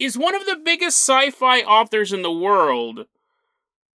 [0.00, 3.06] is one of the biggest sci fi authors in the world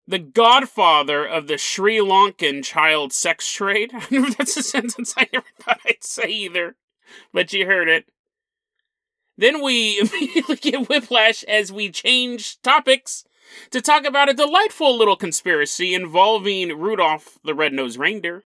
[0.07, 3.93] the godfather of the Sri Lankan child sex trade.
[3.95, 6.77] I don't know if that's a sentence I never thought I'd say either,
[7.33, 8.07] but you heard it.
[9.37, 13.25] Then we immediately get whiplash as we change topics
[13.71, 18.45] to talk about a delightful little conspiracy involving Rudolph the Red-Nosed Reindeer.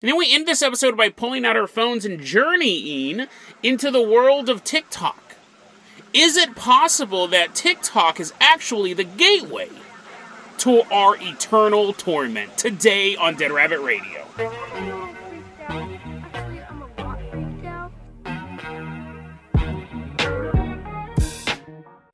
[0.00, 3.28] And then we end this episode by pulling out our phones and journeying
[3.62, 5.31] into the world of TikTok.
[6.14, 9.70] Is it possible that TikTok is actually the gateway
[10.58, 12.58] to our eternal torment?
[12.58, 14.26] Today on Dead Rabbit Radio.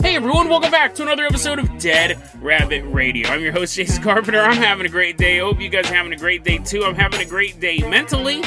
[0.01, 3.29] Hey everyone, welcome back to another episode of Dead Rabbit Radio.
[3.29, 4.41] I'm your host, Jason Carpenter.
[4.41, 5.41] I'm having a great day.
[5.41, 6.85] I hope you guys are having a great day too.
[6.85, 8.45] I'm having a great day mentally.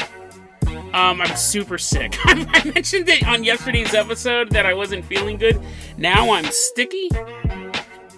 [0.92, 2.16] Um, I'm super sick.
[2.24, 5.60] I mentioned it on yesterday's episode that I wasn't feeling good.
[5.96, 7.08] Now I'm sticky.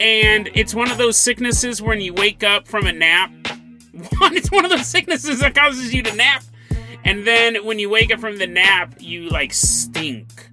[0.01, 3.30] And it's one of those sicknesses when you wake up from a nap.
[4.23, 6.43] It's one of those sicknesses that causes you to nap.
[7.04, 10.51] And then when you wake up from the nap, you like stink.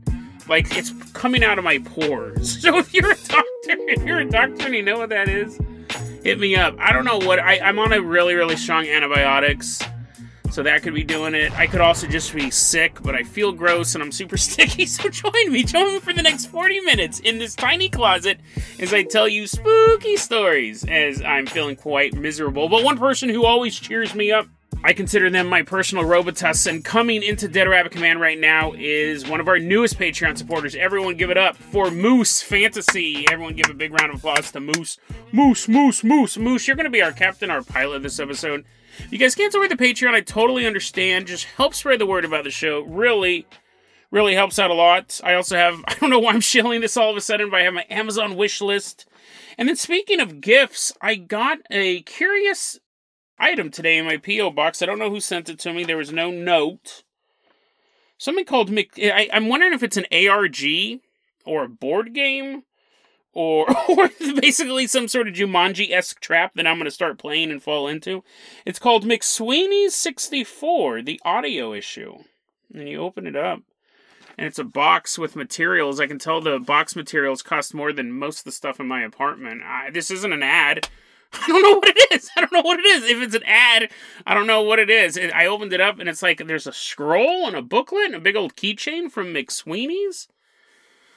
[0.47, 2.57] Like it's coming out of my pores.
[2.61, 5.59] So if you're a doctor, if you're a doctor and you know what that is,
[6.23, 6.75] hit me up.
[6.77, 9.81] I don't know what I, I'm on a really, really strong antibiotics.
[10.51, 11.51] So that could be doing it.
[11.57, 14.85] I could also just be sick, but I feel gross and I'm super sticky.
[14.85, 15.63] So join me.
[15.63, 18.39] Join me for the next 40 minutes in this tiny closet
[18.79, 22.67] as I tell you spooky stories as I'm feeling quite miserable.
[22.67, 24.47] But one person who always cheers me up
[24.83, 29.27] I consider them my personal Robitus, and coming into Dead Rabbit Command right now is
[29.27, 30.73] one of our newest Patreon supporters.
[30.73, 33.25] Everyone give it up for Moose Fantasy.
[33.31, 34.97] Everyone give a big round of applause to Moose.
[35.31, 36.67] Moose, Moose, Moose, Moose.
[36.67, 38.65] You're going to be our captain, our pilot this episode.
[39.09, 41.27] You guys can't support the Patreon, I totally understand.
[41.27, 42.81] Just help spread the word about the show.
[42.81, 43.45] Really,
[44.11, 45.19] really helps out a lot.
[45.23, 47.59] I also have, I don't know why I'm shilling this all of a sudden, but
[47.59, 49.05] I have my Amazon wish list.
[49.57, 52.79] And then speaking of gifts, I got a curious
[53.37, 54.51] item today in my P.O.
[54.51, 54.81] box.
[54.81, 55.83] I don't know who sent it to me.
[55.83, 57.03] There was no note.
[58.17, 58.71] Something called.
[58.71, 60.61] I, am wondering if it's an ARG
[61.45, 62.63] or a board game
[63.33, 64.09] or, or
[64.39, 67.87] basically some sort of Jumanji esque trap that I'm going to start playing and fall
[67.87, 68.23] into.
[68.65, 72.23] It's called McSweeney's 64, the audio issue.
[72.73, 73.61] And you open it up.
[74.37, 75.99] And it's a box with materials.
[75.99, 79.03] I can tell the box materials cost more than most of the stuff in my
[79.03, 79.61] apartment.
[79.63, 80.87] I, this isn't an ad.
[81.33, 82.29] I don't know what it is.
[82.35, 83.03] I don't know what it is.
[83.03, 83.89] If it's an ad,
[84.25, 85.17] I don't know what it is.
[85.17, 88.19] I opened it up and it's like there's a scroll and a booklet and a
[88.19, 90.27] big old keychain from McSweeney's.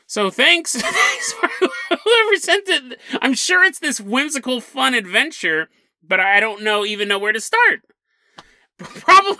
[0.07, 1.49] So thanks, thanks for
[1.89, 3.01] whoever sent it.
[3.21, 5.69] I'm sure it's this whimsical, fun adventure,
[6.03, 7.83] but I don't know even know where to start.
[8.79, 9.37] Probably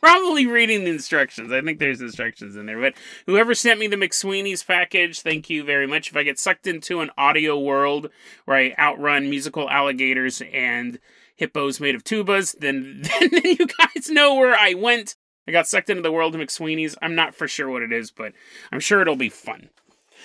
[0.00, 1.52] probably reading the instructions.
[1.52, 2.80] I think there's instructions in there.
[2.80, 2.94] But
[3.26, 6.10] whoever sent me the McSweeney's package, thank you very much.
[6.10, 8.10] If I get sucked into an audio world
[8.44, 10.98] where I outrun musical alligators and
[11.36, 15.16] hippos made of tubas, then, then, then you guys know where I went.
[15.48, 16.96] I got sucked into the world of McSweeney's.
[17.00, 18.32] I'm not for sure what it is, but
[18.72, 19.70] I'm sure it'll be fun.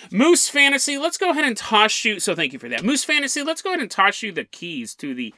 [0.10, 2.20] Moose Fantasy, let's go ahead and toss you.
[2.20, 2.84] So thank you for that.
[2.84, 5.34] Moose Fantasy, let's go ahead and toss you the keys to the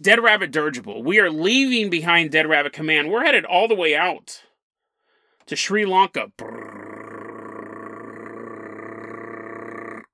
[0.00, 1.02] Dead Rabbit Dirigible.
[1.02, 3.10] We are leaving behind Dead Rabbit Command.
[3.10, 4.42] We're headed all the way out
[5.46, 6.30] to Sri Lanka.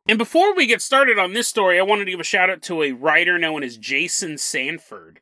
[0.08, 2.62] And before we get started on this story, I wanted to give a shout out
[2.62, 5.20] to a writer known as Jason Sanford.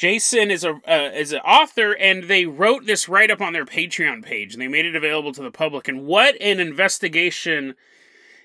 [0.00, 3.66] Jason is a uh, is an author, and they wrote this right up on their
[3.66, 5.88] Patreon page, and they made it available to the public.
[5.88, 7.74] And what an investigation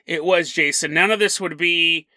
[0.06, 0.94] it was, Jason!
[0.94, 2.08] None of this would be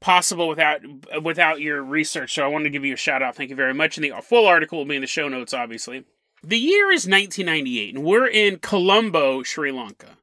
[0.00, 0.82] possible without
[1.20, 2.34] without your research.
[2.34, 3.34] So I wanted to give you a shout out.
[3.34, 3.98] Thank you very much.
[3.98, 6.04] And the full article will be in the show notes, obviously.
[6.44, 10.18] The year is 1998, and we're in Colombo, Sri Lanka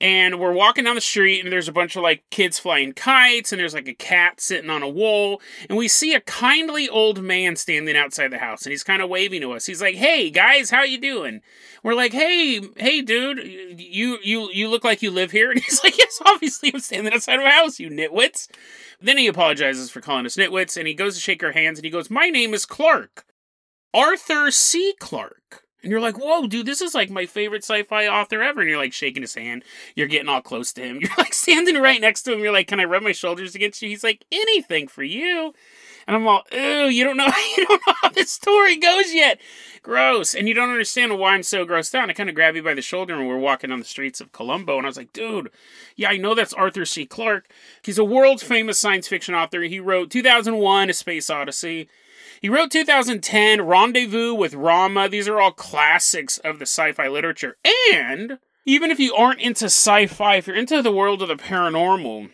[0.00, 3.52] and we're walking down the street and there's a bunch of like kids flying kites
[3.52, 7.22] and there's like a cat sitting on a wall and we see a kindly old
[7.22, 9.66] man standing outside the house and he's kind of waving to us.
[9.66, 11.40] He's like hey guys how you doing?
[11.82, 13.38] We're like hey hey dude
[13.78, 15.52] you you you look like you live here?
[15.58, 18.48] And he's like yes obviously i'm standing outside of a house you nitwits.
[19.00, 21.84] Then he apologizes for calling us nitwits and he goes to shake our hands and
[21.84, 23.24] he goes my name is Clarke.
[23.94, 24.94] Arthur c.
[25.00, 28.60] Clarke and you're like, whoa, dude, this is like my favorite sci fi author ever.
[28.60, 29.62] And you're like shaking his hand.
[29.94, 30.98] You're getting all close to him.
[31.00, 32.40] You're like standing right next to him.
[32.40, 33.88] You're like, can I rub my shoulders against you?
[33.88, 35.54] He's like, anything for you.
[36.08, 37.26] And I'm all, ew, you don't know,
[37.56, 39.38] you don't know how this story goes yet.
[39.82, 40.34] Gross.
[40.34, 42.10] And you don't understand why I'm so grossed out.
[42.10, 44.32] I kind of grab you by the shoulder and we're walking on the streets of
[44.32, 44.78] Colombo.
[44.78, 45.50] And I was like, dude,
[45.94, 47.06] yeah, I know that's Arthur C.
[47.06, 47.48] Clarke.
[47.82, 49.62] He's a world famous science fiction author.
[49.62, 51.88] He wrote 2001 A Space Odyssey.
[52.40, 55.08] He wrote 2010 Rendezvous with Rama.
[55.08, 57.56] These are all classics of the sci fi literature.
[57.92, 61.36] And even if you aren't into sci fi, if you're into the world of the
[61.36, 62.30] paranormal,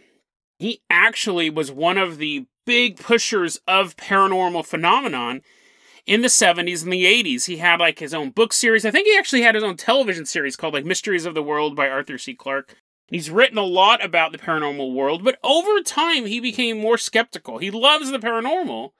[0.58, 5.42] he actually was one of the big pushers of paranormal phenomenon
[6.06, 7.46] in the 70s and the 80s.
[7.46, 8.84] He had like his own book series.
[8.84, 11.76] I think he actually had his own television series called like Mysteries of the World
[11.76, 12.34] by Arthur C.
[12.34, 12.76] Clarke.
[13.06, 17.58] He's written a lot about the paranormal world, but over time he became more skeptical.
[17.58, 18.90] He loves the paranormal,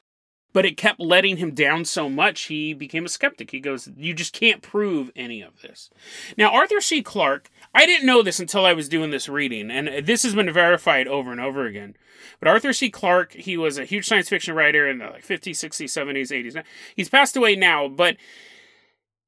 [0.54, 3.50] but it kept letting him down so much he became a skeptic.
[3.50, 5.90] He goes, You just can't prove any of this.
[6.38, 7.02] Now, Arthur C.
[7.02, 10.50] Clarke, I didn't know this until I was doing this reading, and this has been
[10.50, 11.96] verified over and over again.
[12.38, 12.88] But Arthur C.
[12.88, 16.64] Clarke, he was a huge science fiction writer in the like 50s, 60s, 70s, 80s.
[16.94, 18.16] He's passed away now, but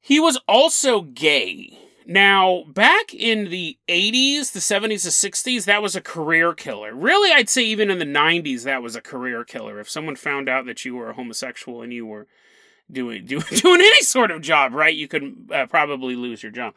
[0.00, 1.76] he was also gay.
[2.08, 6.94] Now, back in the 80s, the 70s, the 60s, that was a career killer.
[6.94, 9.80] Really, I'd say even in the 90s, that was a career killer.
[9.80, 12.28] If someone found out that you were a homosexual and you were
[12.90, 16.74] doing doing, doing any sort of job, right, you could uh, probably lose your job.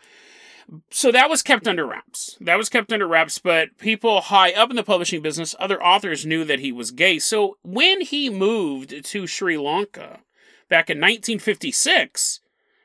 [0.90, 2.36] So that was kept under wraps.
[2.42, 6.26] That was kept under wraps, but people high up in the publishing business, other authors
[6.26, 7.20] knew that he was gay.
[7.20, 10.22] So when he moved to Sri Lanka
[10.70, 12.39] back in 1956,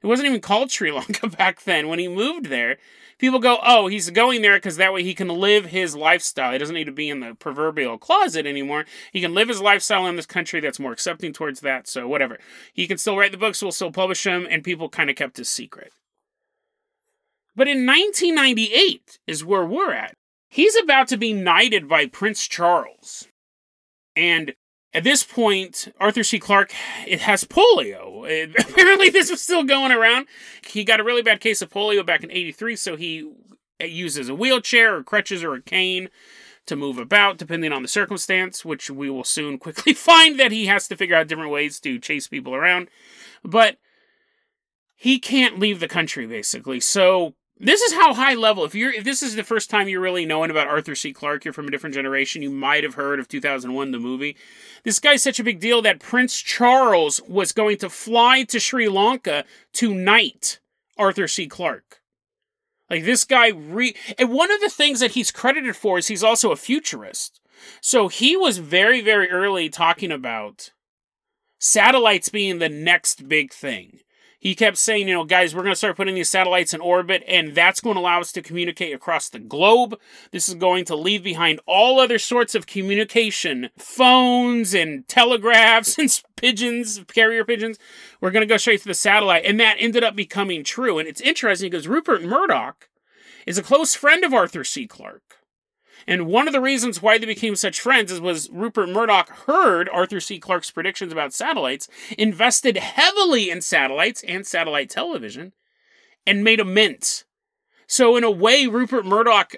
[0.04, 1.88] it wasn't even called Sri Lanka back then.
[1.88, 2.76] When he moved there,
[3.16, 6.52] people go, oh, he's going there because that way he can live his lifestyle.
[6.52, 8.84] He doesn't need to be in the proverbial closet anymore.
[9.12, 11.88] He can live his lifestyle in this country that's more accepting towards that.
[11.88, 12.38] So, whatever.
[12.74, 15.38] He can still write the books, we'll still publish them, and people kind of kept
[15.38, 15.90] his secret.
[17.56, 20.12] But in 1998 is where we're at.
[20.50, 23.26] He's about to be knighted by Prince Charles.
[24.14, 24.54] And
[24.94, 26.38] at this point, Arthur C.
[26.38, 26.72] Clarke
[27.06, 28.28] it has polio.
[28.28, 30.26] It, apparently, this was still going around.
[30.66, 33.30] He got a really bad case of polio back in '83, so he
[33.80, 36.08] uses a wheelchair or crutches or a cane
[36.66, 38.64] to move about, depending on the circumstance.
[38.64, 41.98] Which we will soon quickly find that he has to figure out different ways to
[41.98, 42.88] chase people around.
[43.42, 43.78] But
[44.94, 46.78] he can't leave the country, basically.
[46.78, 48.64] So this is how high level.
[48.64, 51.12] If you're if this is the first time you're really knowing about Arthur C.
[51.12, 52.42] Clarke, you're from a different generation.
[52.42, 54.36] You might have heard of 2001, the movie.
[54.82, 58.88] This guy's such a big deal that Prince Charles was going to fly to Sri
[58.88, 60.58] Lanka to knight
[60.98, 61.46] Arthur C.
[61.46, 62.00] Clarke.
[62.90, 66.24] Like this guy re and one of the things that he's credited for is he's
[66.24, 67.40] also a futurist.
[67.80, 70.72] So he was very, very early talking about
[71.58, 74.00] satellites being the next big thing
[74.44, 77.24] he kept saying, you know, guys, we're going to start putting these satellites in orbit,
[77.26, 79.98] and that's going to allow us to communicate across the globe.
[80.32, 86.22] This is going to leave behind all other sorts of communication phones and telegraphs and
[86.36, 87.78] pigeons, carrier pigeons.
[88.20, 89.46] We're going to go straight to the satellite.
[89.46, 90.98] And that ended up becoming true.
[90.98, 92.90] And it's interesting because Rupert Murdoch
[93.46, 94.86] is a close friend of Arthur C.
[94.86, 95.38] Clarke.
[96.06, 99.88] And one of the reasons why they became such friends is was Rupert Murdoch heard
[99.88, 100.38] Arthur C.
[100.38, 101.88] Clarke's predictions about satellites,
[102.18, 105.52] invested heavily in satellites and satellite television,
[106.26, 107.24] and made a mint.
[107.86, 109.54] So in a way, Rupert Murdoch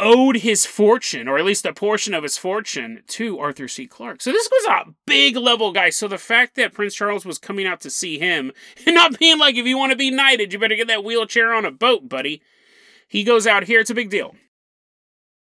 [0.00, 3.86] owed his fortune, or at least a portion of his fortune, to Arthur C.
[3.86, 4.22] Clarke.
[4.22, 5.90] So this was a big level guy.
[5.90, 8.52] So the fact that Prince Charles was coming out to see him
[8.86, 11.52] and not being like, if you want to be knighted, you better get that wheelchair
[11.52, 12.42] on a boat, buddy.
[13.06, 14.34] He goes out here, it's a big deal.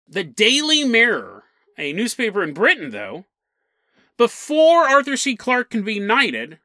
[0.07, 1.43] The Daily Mirror,
[1.77, 3.25] a newspaper in Britain, though,
[4.17, 5.35] before Arthur C.
[5.35, 6.59] Clarke can be knighted,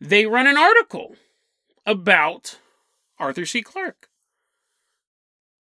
[0.00, 1.16] they run an article
[1.86, 2.58] about
[3.18, 3.62] Arthur C.
[3.62, 4.08] Clarke.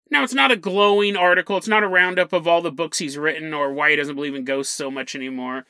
[0.09, 1.57] Now, it's not a glowing article.
[1.57, 4.35] It's not a roundup of all the books he's written or why he doesn't believe
[4.35, 5.65] in ghosts so much anymore.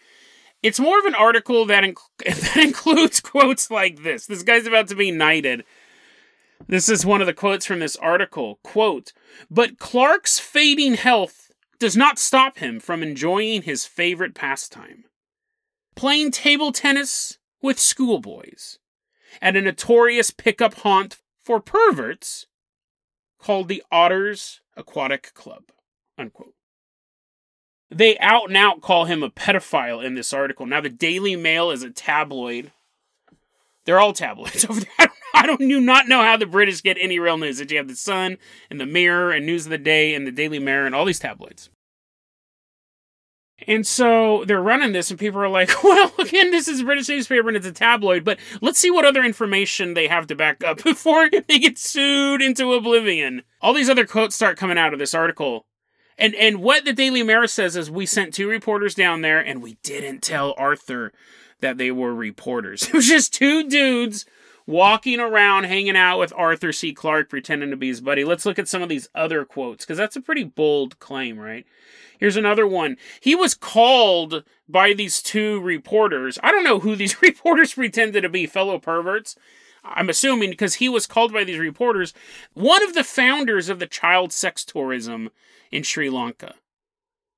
[0.61, 4.25] It's more of an article that, inc- that includes quotes like this.
[4.25, 5.63] This guy's about to be knighted.
[6.65, 8.59] This is one of the quotes from this article.
[8.63, 9.13] Quote,
[9.49, 15.05] but Clarke's fading health does not stop him from enjoying his favorite pastime.
[15.95, 18.79] Playing table tennis with schoolboys
[19.41, 22.47] at a notorious pickup haunt for perverts
[23.39, 25.63] called the Otters Aquatic Club.
[26.17, 26.53] Unquote.
[27.89, 30.65] They out and out call him a pedophile in this article.
[30.65, 32.71] Now, the Daily Mail is a tabloid.
[33.85, 34.89] They're all tabloids over there.
[34.99, 35.06] I
[35.45, 37.57] don't do not know how the British get any real news.
[37.57, 38.37] That you have the Sun
[38.69, 41.19] and the Mirror and News of the Day and the Daily Mirror and all these
[41.19, 41.69] tabloids.
[43.65, 47.09] And so they're running this, and people are like, well, again, this is a British
[47.09, 50.63] newspaper and it's a tabloid, but let's see what other information they have to back
[50.63, 53.43] up before they get sued into oblivion.
[53.61, 55.65] All these other quotes start coming out of this article.
[56.19, 59.61] And and what the Daily Mirror says is we sent two reporters down there and
[59.61, 61.13] we didn't tell Arthur
[61.59, 62.83] that they were reporters.
[62.87, 64.25] It was just two dudes
[64.67, 66.93] walking around hanging out with Arthur C.
[66.93, 68.23] Clarke pretending to be his buddy.
[68.23, 71.65] Let's look at some of these other quotes because that's a pretty bold claim, right?
[72.19, 72.97] Here's another one.
[73.21, 76.37] He was called by these two reporters.
[76.43, 79.35] I don't know who these reporters pretended to be, fellow perverts.
[79.83, 82.13] I'm assuming because he was called by these reporters
[82.53, 85.29] one of the founders of the child sex tourism
[85.71, 86.55] in Sri Lanka.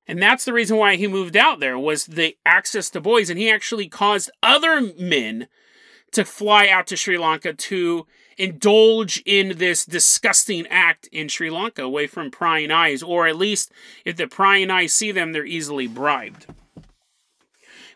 [0.08, 3.38] And that's the reason why he moved out there was the access to boys and
[3.38, 5.48] he actually caused other men
[6.12, 11.84] to fly out to Sri Lanka to indulge in this disgusting act in Sri Lanka
[11.84, 13.72] away from prying eyes, or at least
[14.06, 16.48] if the prying eyes see them, they're easily bribed.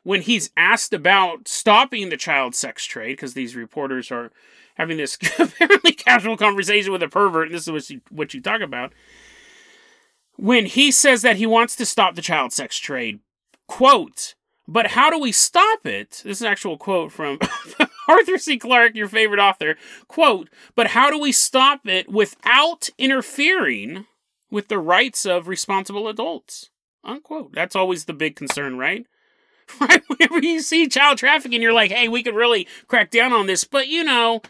[0.03, 4.32] When he's asked about stopping the child sex trade, because these reporters are
[4.75, 8.41] having this apparently casual conversation with a pervert, and this is what you, what you
[8.41, 8.91] talk about.
[10.36, 13.20] When he says that he wants to stop the child sex trade,
[13.67, 14.36] quote,
[14.67, 16.22] but how do we stop it?
[16.24, 17.39] This is an actual quote from
[18.07, 18.57] Arthur C.
[18.57, 19.75] Clarke, your favorite author.
[20.07, 24.05] Quote, but how do we stop it without interfering
[24.50, 26.69] with the rights of responsible adults?
[27.03, 27.53] Unquote.
[27.53, 29.05] That's always the big concern, right?
[29.79, 30.03] Right?
[30.07, 33.63] Whenever you see child trafficking, you're like, hey, we could really crack down on this,
[33.63, 34.41] but you know,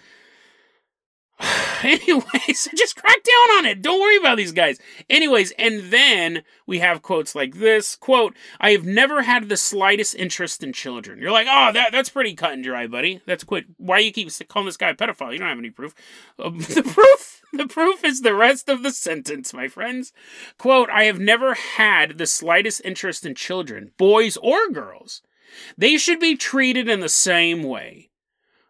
[1.84, 3.82] Anyways, just crack down on it.
[3.82, 4.80] Don't worry about these guys.
[5.10, 10.16] Anyways, and then we have quotes like this quote, I have never had the slightest
[10.16, 11.20] interest in children.
[11.20, 13.22] You're like, oh, that, that's pretty cut and dry, buddy.
[13.26, 13.66] That's quick.
[13.78, 15.34] Why you keep calling this guy a pedophile?
[15.34, 15.94] You don't have any proof.
[16.40, 20.12] Uh, the proof the proof is the rest of the sentence, my friends.
[20.58, 25.22] Quote, I have never had the slightest interest in children, boys or girls.
[25.78, 28.10] They should be treated in the same way.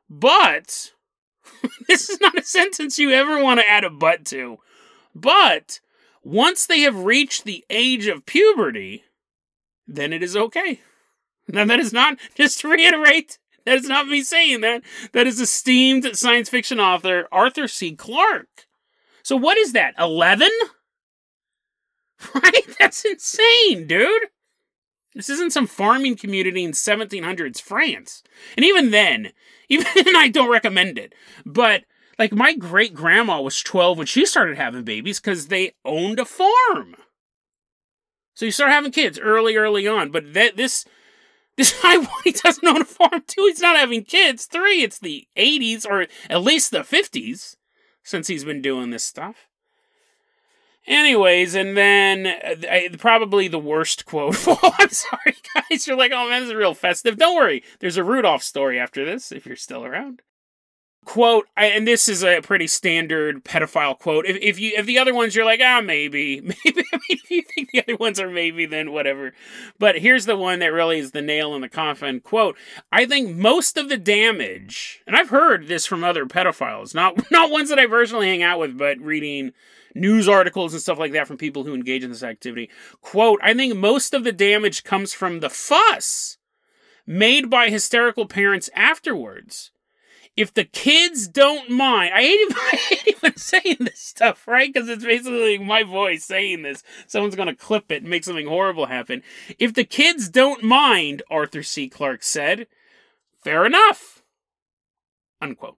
[0.09, 0.91] But
[1.87, 4.59] this is not a sentence you ever want to add a but to.
[5.15, 5.79] But
[6.23, 9.03] once they have reached the age of puberty,
[9.87, 10.81] then it is okay.
[11.45, 14.81] Now, that is not, just to reiterate, that is not me saying that.
[15.11, 17.93] That is esteemed science fiction author Arthur C.
[17.97, 18.65] Clarke.
[19.23, 19.93] So, what is that?
[19.99, 20.47] 11?
[22.33, 22.65] Right?
[22.79, 24.29] That's insane, dude.
[25.15, 28.23] This isn't some farming community in 1700s France.
[28.57, 29.31] And even then,
[29.69, 31.13] even then, I don't recommend it.
[31.45, 31.83] But
[32.19, 36.25] like my great grandma was 12 when she started having babies because they owned a
[36.25, 36.95] farm.
[38.35, 40.11] So you start having kids early, early on.
[40.11, 40.85] But that this
[41.57, 43.45] this guy he doesn't own a farm too.
[43.47, 44.45] He's not having kids.
[44.45, 47.55] Three, it's the 80s or at least the 50s
[48.03, 49.47] since he's been doing this stuff.
[50.85, 54.35] Anyways, and then uh, probably the worst quote.
[54.47, 55.87] I'm sorry, guys.
[55.87, 57.17] You're like, oh man, this is real festive.
[57.17, 57.63] Don't worry.
[57.79, 60.21] There's a Rudolph story after this, if you're still around.
[61.05, 64.25] Quote, and this is a pretty standard pedophile quote.
[64.25, 66.85] If, if you if the other ones you're like, ah, maybe, maybe.
[66.93, 69.33] I mean, if you think the other ones are maybe, then whatever.
[69.79, 72.19] But here's the one that really is the nail in the coffin.
[72.21, 72.57] Quote,
[72.91, 77.51] I think most of the damage, and I've heard this from other pedophiles, not not
[77.51, 79.51] ones that I personally hang out with, but reading
[79.95, 82.69] news articles and stuff like that from people who engage in this activity.
[83.01, 86.37] Quote, I think most of the damage comes from the fuss
[87.05, 89.71] made by hysterical parents afterwards.
[90.35, 94.73] If the kids don't mind, I hate, even, I even saying this stuff, right?
[94.73, 96.83] Because it's basically my voice saying this.
[97.07, 99.21] Someone's going to clip it and make something horrible happen.
[99.59, 101.87] If the kids don't mind, Arthur C.
[101.87, 102.67] Clarke said,
[103.43, 104.23] fair enough.
[105.39, 105.77] Unquote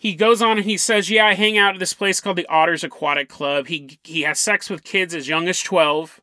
[0.00, 2.46] he goes on and he says, "Yeah, I hang out at this place called the
[2.46, 3.66] Otters Aquatic Club.
[3.66, 6.22] He he has sex with kids as young as 12."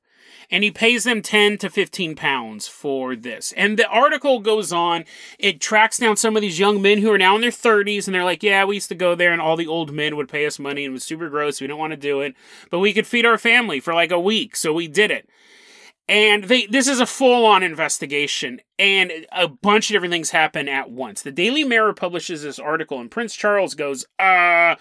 [0.50, 3.54] And he pays them 10 to 15 pounds for this.
[3.58, 5.06] And the article goes on,
[5.40, 8.16] it tracks down some of these young men who are now in their 30s, and
[8.16, 10.46] they're like, Yeah, we used to go there, and all the old men would pay
[10.46, 11.62] us money, and it was super gross.
[11.62, 12.36] We don't want to do it,
[12.70, 15.30] but we could feed our family for like a week, so we did it
[16.10, 20.90] and they this is a full-on investigation and a bunch of different things happen at
[20.90, 24.76] once the daily mirror publishes this article and prince charles goes uh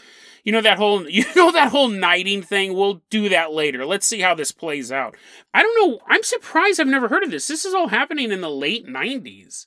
[0.47, 4.07] you know that whole you know that whole knighting thing we'll do that later let's
[4.07, 5.15] see how this plays out
[5.53, 8.41] i don't know i'm surprised i've never heard of this this is all happening in
[8.41, 9.67] the late 90s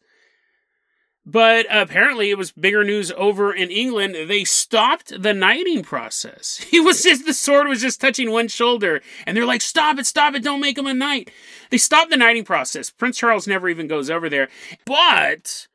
[1.31, 4.15] but apparently, it was bigger news over in England.
[4.27, 6.65] They stopped the knighting process.
[6.69, 9.01] He was just, the sword was just touching one shoulder.
[9.27, 11.29] And they're like, stop it, stop it, don't make him a knight.
[11.69, 12.89] They stopped the knighting process.
[12.89, 14.50] Prince Charles never even goes over there.
[14.86, 15.67] But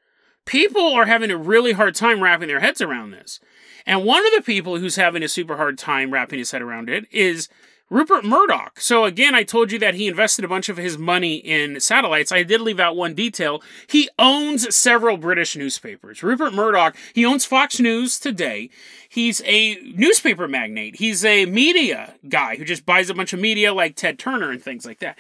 [0.45, 3.39] people are having a really hard time wrapping their heads around this.
[3.87, 6.89] And one of the people who's having a super hard time wrapping his head around
[6.89, 7.49] it is
[7.91, 8.81] Rupert Murdoch.
[8.81, 12.33] So again, I told you that he invested a bunch of his money in satellites.
[12.33, 13.63] I did leave out one detail.
[13.87, 16.23] He owns several British newspapers.
[16.23, 18.71] Rupert Murdoch, he owns Fox News today.
[19.09, 20.97] He's a newspaper magnate.
[20.97, 24.63] He's a media guy who just buys a bunch of media like Ted Turner and
[24.63, 25.19] things like that.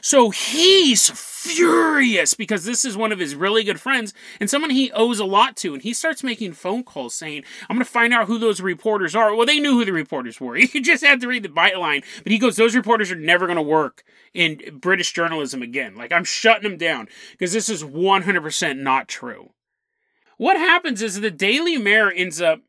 [0.00, 1.10] So he's
[1.46, 5.24] furious because this is one of his really good friends and someone he owes a
[5.24, 5.74] lot to.
[5.74, 9.14] And he starts making phone calls saying, I'm going to find out who those reporters
[9.14, 9.34] are.
[9.34, 10.56] Well, they knew who the reporters were.
[10.74, 12.04] You just had to read the byline.
[12.22, 15.94] But he goes, Those reporters are never going to work in British journalism again.
[15.94, 19.50] Like, I'm shutting them down because this is 100% not true.
[20.36, 22.60] what happens is the Daily Mirror ends up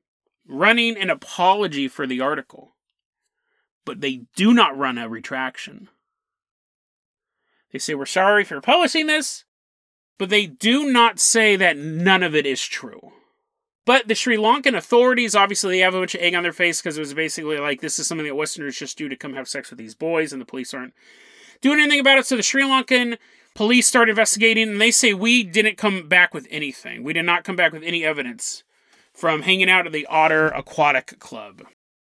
[0.47, 2.75] running an apology for the article,
[3.85, 5.89] but they do not run a retraction.
[7.75, 9.43] They say, We're sorry for publishing this,
[10.17, 13.11] but they do not say that none of it is true.
[13.85, 16.81] But the Sri Lankan authorities, obviously, they have a bunch of egg on their face
[16.81, 19.49] because it was basically like this is something that Westerners just do to come have
[19.49, 20.93] sex with these boys, and the police aren't
[21.59, 22.25] doing anything about it.
[22.25, 23.17] So the Sri Lankan
[23.55, 27.03] police start investigating, and they say we didn't come back with anything.
[27.03, 28.63] We did not come back with any evidence
[29.13, 31.63] from hanging out at the Otter Aquatic Club.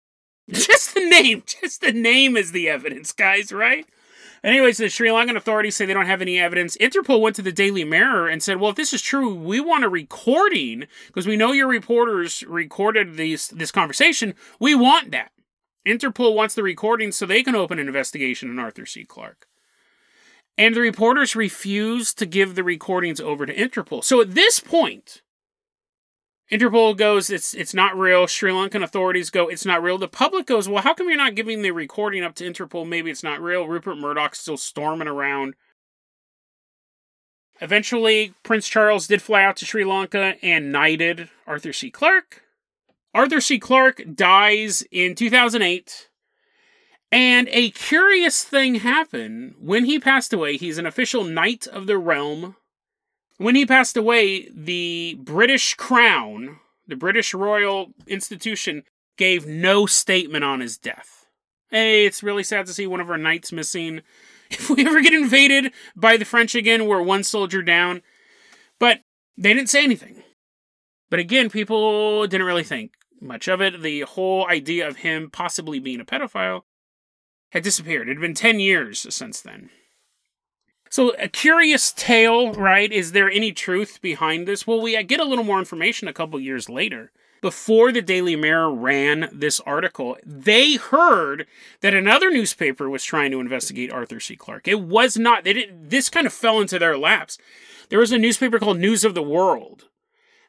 [0.49, 3.85] Just the name, just the name is the evidence, guys, right?
[4.45, 6.77] Anyways, the Sri Lankan authorities say they don't have any evidence.
[6.77, 9.85] Interpol went to the Daily Mirror and said, "Well, if this is true, we want
[9.85, 14.35] a recording because we know your reporters recorded these this conversation.
[14.61, 15.33] We want that."
[15.87, 19.05] Interpol wants the recording so they can open an investigation on Arthur C.
[19.05, 19.47] Clarke.
[20.59, 24.03] And the reporters refuse to give the recordings over to Interpol.
[24.03, 25.23] So at this point,
[26.51, 28.27] Interpol goes, it's it's not real.
[28.27, 29.99] Sri Lankan authorities go, it's not real.
[29.99, 32.87] The public goes, well, how come you're not giving the recording up to Interpol?
[32.87, 33.67] Maybe it's not real.
[33.67, 35.55] Rupert Murdoch's still storming around.
[37.61, 41.91] Eventually, Prince Charles did fly out to Sri Lanka and knighted Arthur C.
[41.91, 42.43] Clarke.
[43.13, 43.59] Arthur C.
[43.59, 46.11] Clarke dies in 2008.
[47.11, 50.57] And a curious thing happened when he passed away.
[50.57, 52.57] He's an official Knight of the Realm
[53.39, 58.85] when he passed away, the British Crown, the British Royal Institution,
[59.17, 61.27] gave no statement on his death.
[61.71, 64.03] Hey, it's really sad to see one of our knights missing.
[64.49, 68.03] If we ever get invaded by the French again, we're one soldier down.
[68.79, 69.01] But
[69.37, 70.23] they didn't say anything.
[71.11, 73.83] But again, people didn't really think much of it.
[73.83, 76.63] The whole idea of him possibly being a pedophile
[77.51, 78.09] had disappeared.
[78.09, 79.71] It had been 10 years since then.
[80.97, 82.91] So, a curious tale, right?
[82.91, 84.67] Is there any truth behind this?
[84.67, 87.13] Well, we get a little more information a couple years later.
[87.43, 91.47] Before the Daily Mirror ran this article, they heard
[91.83, 94.37] that another newspaper was trying to investigate Arthur C.
[94.37, 94.69] Clarke.
[94.69, 97.37] It was not, they didn't, this kind of fell into their laps.
[97.91, 99.89] There was a newspaper called News of the World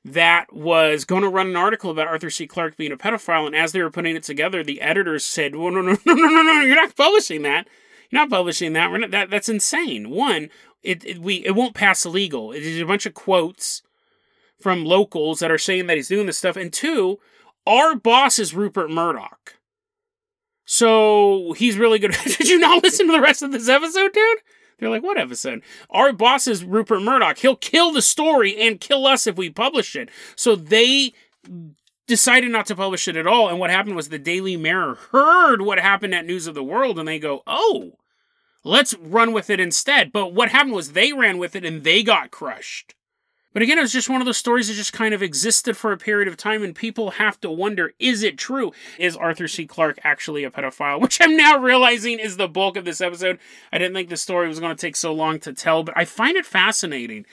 [0.05, 2.47] that was going to run an article about Arthur C.
[2.47, 3.47] Clarke being a pedophile.
[3.47, 6.29] And as they were putting it together, the editors said, well, no, no, no, no,
[6.29, 7.67] no, no, you're not publishing that.
[8.09, 8.91] You're not publishing that.
[8.91, 10.09] Not, that that's insane.
[10.09, 10.49] One,
[10.83, 12.51] it, it we it won't pass legal.
[12.51, 13.81] It is a bunch of quotes
[14.59, 16.55] from locals that are saying that he's doing this stuff.
[16.55, 17.19] And two,
[17.65, 19.55] our boss is Rupert Murdoch.
[20.65, 22.11] So he's really good.
[22.25, 24.39] Did you not listen to the rest of this episode, dude?
[24.79, 25.63] They're like, what episode?
[25.89, 27.39] Our boss is Rupert Murdoch.
[27.39, 30.09] He'll kill the story and kill us if we publish it.
[30.35, 31.13] So they
[32.07, 33.49] decided not to publish it at all.
[33.49, 36.97] And what happened was the Daily Mirror heard what happened at News of the World
[36.97, 37.97] and they go, oh,
[38.63, 40.11] let's run with it instead.
[40.11, 42.95] But what happened was they ran with it and they got crushed.
[43.57, 45.91] But again, it was just one of those stories that just kind of existed for
[45.91, 48.71] a period of time, and people have to wonder is it true?
[48.99, 49.65] Is Arthur C.
[49.65, 51.01] Clarke actually a pedophile?
[51.01, 53.39] Which I'm now realizing is the bulk of this episode.
[53.71, 56.05] I didn't think the story was going to take so long to tell, but I
[56.05, 57.25] find it fascinating.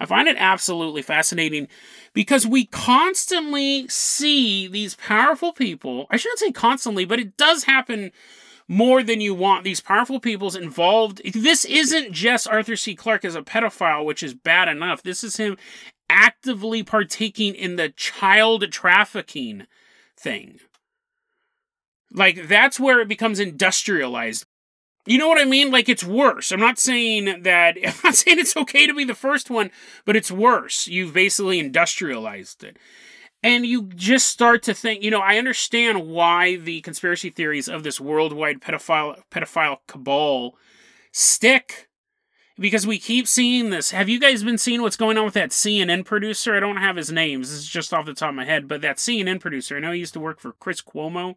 [0.00, 1.68] I find it absolutely fascinating
[2.14, 6.06] because we constantly see these powerful people.
[6.10, 8.10] I shouldn't say constantly, but it does happen
[8.66, 9.64] more than you want.
[9.64, 11.20] These powerful people's involved.
[11.34, 12.94] This isn't just Arthur C.
[12.94, 15.02] Clarke as a pedophile, which is bad enough.
[15.02, 15.58] This is him
[16.08, 19.66] actively partaking in the child trafficking
[20.18, 20.60] thing.
[22.12, 24.46] Like, that's where it becomes industrialized.
[25.06, 25.70] You know what I mean?
[25.70, 26.52] Like it's worse.
[26.52, 29.70] I'm not saying that I'm not saying it's okay to be the first one,
[30.04, 30.86] but it's worse.
[30.86, 32.76] You've basically industrialized it.
[33.42, 37.82] And you just start to think, you know, I understand why the conspiracy theories of
[37.82, 40.56] this worldwide pedophile pedophile cabal
[41.10, 41.88] stick
[42.58, 43.92] because we keep seeing this.
[43.92, 46.54] Have you guys been seeing what's going on with that CNN producer?
[46.54, 47.40] I don't have his name.
[47.40, 49.92] This is just off the top of my head, but that CNN producer, I know
[49.92, 51.36] he used to work for Chris Cuomo.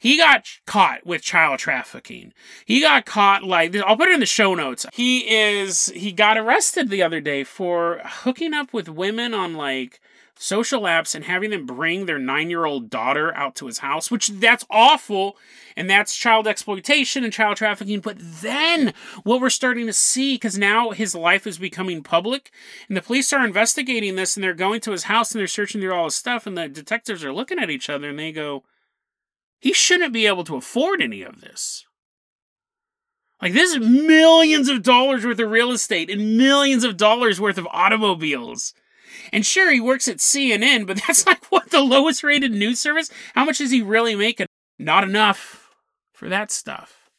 [0.00, 2.32] He got caught with child trafficking.
[2.64, 4.86] He got caught like I'll put it in the show notes.
[4.94, 10.00] He is he got arrested the other day for hooking up with women on like
[10.36, 14.10] social apps and having them bring their nine year old daughter out to his house,
[14.10, 15.36] which that's awful.
[15.76, 18.00] And that's child exploitation and child trafficking.
[18.00, 22.50] But then what we're starting to see, because now his life is becoming public,
[22.88, 25.82] and the police are investigating this and they're going to his house and they're searching
[25.82, 28.64] through all his stuff, and the detectives are looking at each other and they go,
[29.60, 31.84] he shouldn't be able to afford any of this.
[33.40, 37.58] Like, this is millions of dollars worth of real estate and millions of dollars worth
[37.58, 38.74] of automobiles.
[39.32, 43.10] And sure, he works at CNN, but that's like what the lowest rated news service?
[43.34, 44.46] How much is he really making?
[44.78, 45.70] Not enough
[46.12, 47.10] for that stuff.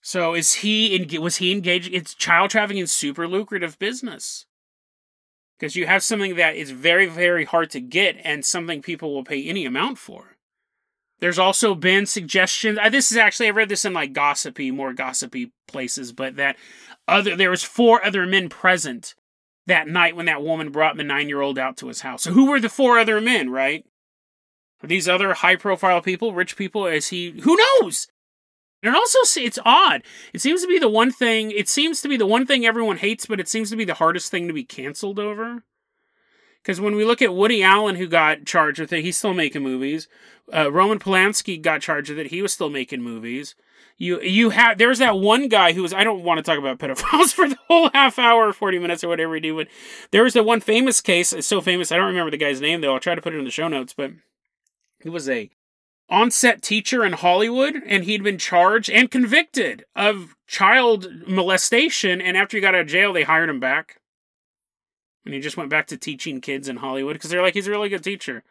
[0.00, 1.92] So is he in, was he engaged?
[1.92, 4.46] It's child trafficking super lucrative business.
[5.58, 9.24] Because you have something that is very, very hard to get and something people will
[9.24, 10.37] pay any amount for.
[11.20, 12.78] There's also been suggestions.
[12.80, 16.56] Uh, this is actually I read this in like gossipy, more gossipy places, but that
[17.06, 19.14] other there was four other men present
[19.66, 22.22] that night when that woman brought the nine year old out to his house.
[22.22, 23.84] So who were the four other men, right?
[24.82, 26.86] Are these other high profile people, rich people?
[26.86, 28.06] Is he who knows?
[28.82, 30.02] And also it's odd.
[30.32, 32.98] It seems to be the one thing it seems to be the one thing everyone
[32.98, 35.64] hates, but it seems to be the hardest thing to be canceled over.
[36.62, 39.62] Because when we look at Woody Allen, who got charged with it, he's still making
[39.62, 40.08] movies.
[40.52, 43.54] Uh, Roman Polanski got charged with it; he was still making movies.
[43.96, 46.78] You you have there's that one guy who was I don't want to talk about
[46.78, 49.68] pedophiles for the whole half hour, forty minutes or whatever we do, but
[50.10, 51.32] there was the one famous case.
[51.32, 52.94] It's so famous I don't remember the guy's name though.
[52.94, 54.12] I'll try to put it in the show notes, but
[55.02, 55.50] he was a
[56.10, 62.20] on-set teacher in Hollywood, and he'd been charged and convicted of child molestation.
[62.20, 64.00] And after he got out of jail, they hired him back
[65.28, 67.70] and he just went back to teaching kids in Hollywood because they're like he's a
[67.70, 68.42] really good teacher.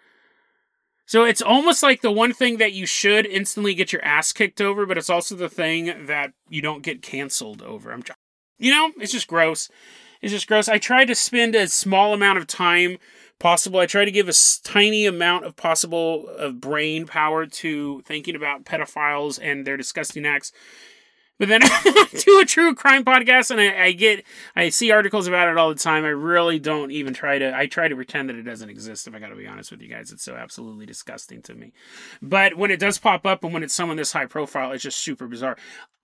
[1.08, 4.62] So it's almost like the one thing that you should instantly get your ass kicked
[4.62, 7.92] over, but it's also the thing that you don't get canceled over.
[7.92, 8.04] I'm,
[8.60, 9.70] you know, it's just gross.
[10.22, 10.70] It's just gross.
[10.70, 13.00] I try to spend a small amount of time
[13.40, 13.80] possible.
[13.80, 18.66] I try to give a tiny amount of possible of brain power to thinking about
[18.66, 20.52] pedophiles and their disgusting acts
[21.38, 21.62] but then
[22.20, 24.24] do a true crime podcast and I, I, get,
[24.56, 26.06] I see articles about it all the time.
[26.06, 29.16] I really don't even try to, I try to pretend that it doesn't exist if
[29.16, 30.12] I gotta be honest with you guys.
[30.12, 31.74] It's so absolutely disgusting to me.
[32.22, 35.00] But when it does pop up and when it's someone this high profile, it's just
[35.00, 35.58] super bizarre.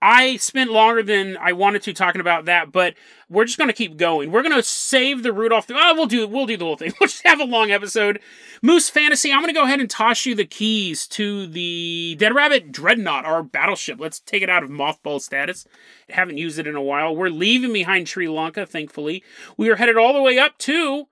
[0.04, 2.94] I spent longer than I wanted to talking about that, but
[3.30, 4.30] we're just going to keep going.
[4.30, 5.64] We're going to save the Rudolph.
[5.70, 6.92] Oh, we'll do we'll do the whole thing.
[7.00, 8.20] We'll just have a long episode.
[8.60, 9.32] Moose Fantasy.
[9.32, 13.24] I'm going to go ahead and toss you the keys to the Dead Rabbit Dreadnought,
[13.24, 13.98] our battleship.
[13.98, 15.66] Let's take it out of mothball status.
[16.10, 17.14] Haven't used it in a while.
[17.16, 19.24] We're leaving behind Sri Lanka, thankfully.
[19.56, 21.06] We are headed all the way up to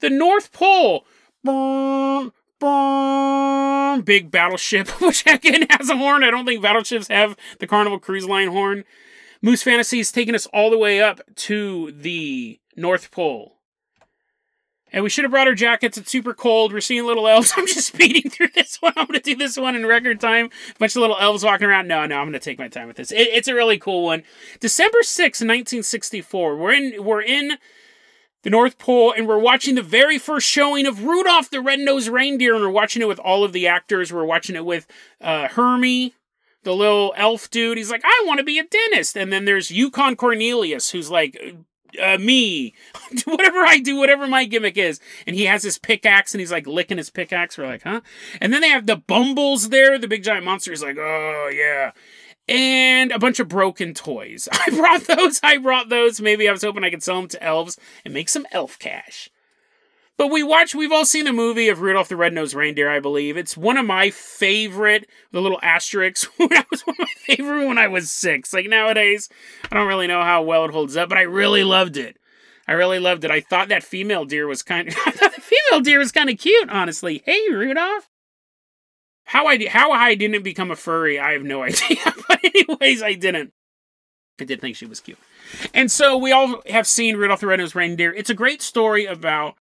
[0.00, 1.04] the North Pole
[1.44, 6.24] Boom, boom, big battleship, which again has a horn.
[6.24, 8.84] I don't think battleships have the Carnival Cruise Line horn.
[9.40, 13.57] Moose Fantasy is taking us all the way up to the North Pole.
[14.92, 15.98] And we should have brought our jackets.
[15.98, 16.72] It's super cold.
[16.72, 17.52] We're seeing little elves.
[17.56, 18.92] I'm just speeding through this one.
[18.96, 20.46] I'm going to do this one in record time.
[20.46, 21.88] A bunch of little elves walking around.
[21.88, 23.12] No, no, I'm going to take my time with this.
[23.12, 24.22] It, it's a really cool one.
[24.60, 26.56] December 6, 1964.
[26.56, 27.58] We're in, we're in
[28.42, 32.54] the North Pole, and we're watching the very first showing of Rudolph the Red-Nosed Reindeer,
[32.54, 34.12] and we're watching it with all of the actors.
[34.12, 34.86] We're watching it with
[35.20, 36.14] uh, Hermie,
[36.62, 37.78] the little elf dude.
[37.78, 39.16] He's like, I want to be a dentist.
[39.16, 41.56] And then there's Yukon Cornelius, who's like,
[42.02, 42.74] uh, me,
[43.24, 45.00] whatever I do, whatever my gimmick is.
[45.26, 47.56] And he has his pickaxe and he's like licking his pickaxe.
[47.56, 48.00] We're like, huh?
[48.40, 50.70] And then they have the Bumbles there, the big giant monster.
[50.70, 51.92] He's like, oh, yeah
[52.48, 54.48] and a bunch of broken toys.
[54.52, 55.40] I brought those.
[55.42, 56.20] I brought those.
[56.20, 59.28] Maybe I was hoping I could sell them to elves and make some elf cash.
[60.18, 63.36] But we watch, we've all seen the movie of Rudolph the Red-Nosed Reindeer, I believe.
[63.36, 67.68] It's one of my favorite, the little asterisks, when I was one of my favorite
[67.68, 68.52] when I was six.
[68.52, 69.28] Like nowadays,
[69.70, 72.16] I don't really know how well it holds up, but I really loved it.
[72.66, 73.30] I really loved it.
[73.30, 76.28] I thought that female deer was kind of, I thought the female deer was kind
[76.28, 77.22] of cute, honestly.
[77.24, 78.10] Hey, Rudolph.
[79.22, 81.98] How I how I didn't become a furry, I have no idea.
[82.26, 83.52] but anyways, I didn't.
[84.40, 85.18] I did think she was cute.
[85.72, 88.12] And so we all have seen Rudolph the Red-Nosed Reindeer.
[88.12, 89.54] It's a great story about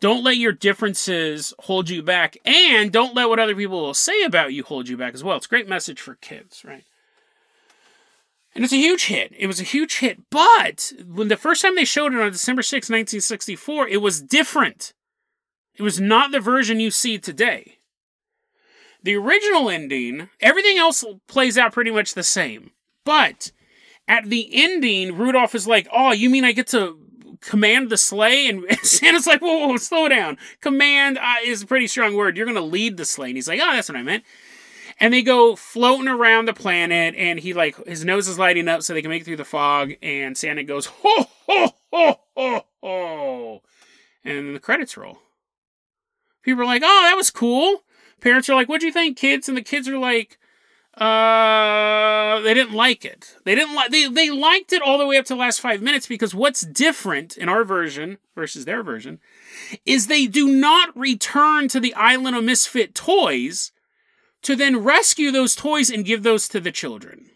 [0.00, 4.22] don't let your differences hold you back, and don't let what other people will say
[4.22, 5.36] about you hold you back as well.
[5.36, 6.84] It's a great message for kids, right?
[8.54, 9.32] And it's a huge hit.
[9.38, 10.30] It was a huge hit.
[10.30, 14.92] But when the first time they showed it on December 6, 1964, it was different.
[15.76, 17.78] It was not the version you see today.
[19.02, 22.72] The original ending, everything else plays out pretty much the same.
[23.04, 23.52] But
[24.08, 26.98] at the ending, Rudolph is like, Oh, you mean I get to
[27.40, 28.48] command the sleigh?
[28.50, 30.38] And Santa's like, Whoa, whoa, slow down.
[30.60, 32.36] Command uh, is a pretty strong word.
[32.36, 33.28] You're going to lead the sleigh.
[33.28, 34.24] And he's like, Oh, that's what I meant.
[34.98, 38.82] And they go floating around the planet, and he like his nose is lighting up
[38.82, 39.92] so they can make it through the fog.
[40.02, 43.62] And Santa goes, Ho, ho, ho, ho, ho.
[44.24, 45.18] And the credits roll.
[46.42, 47.82] People are like, Oh, that was cool
[48.20, 50.38] parents are like, "What'd you think, kids?" And the kids are like,
[51.00, 53.36] "Uh, they didn't like it.
[53.44, 55.80] They didn't like they they liked it all the way up to the last five
[55.80, 59.18] minutes because what's different in our version versus their version
[59.86, 63.72] is they do not return to the island of misfit toys
[64.42, 67.30] to then rescue those toys and give those to the children."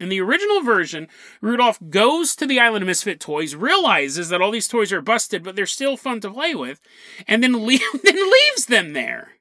[0.00, 1.08] In the original version,
[1.40, 5.44] Rudolph goes to the island of misfit toys, realizes that all these toys are busted,
[5.44, 6.80] but they're still fun to play with,
[7.28, 9.34] and then, leave, then leaves them there.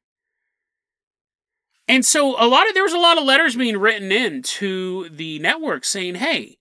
[1.88, 5.10] And so a lot of there was a lot of letters being written in to
[5.10, 6.58] the network saying, "Hey,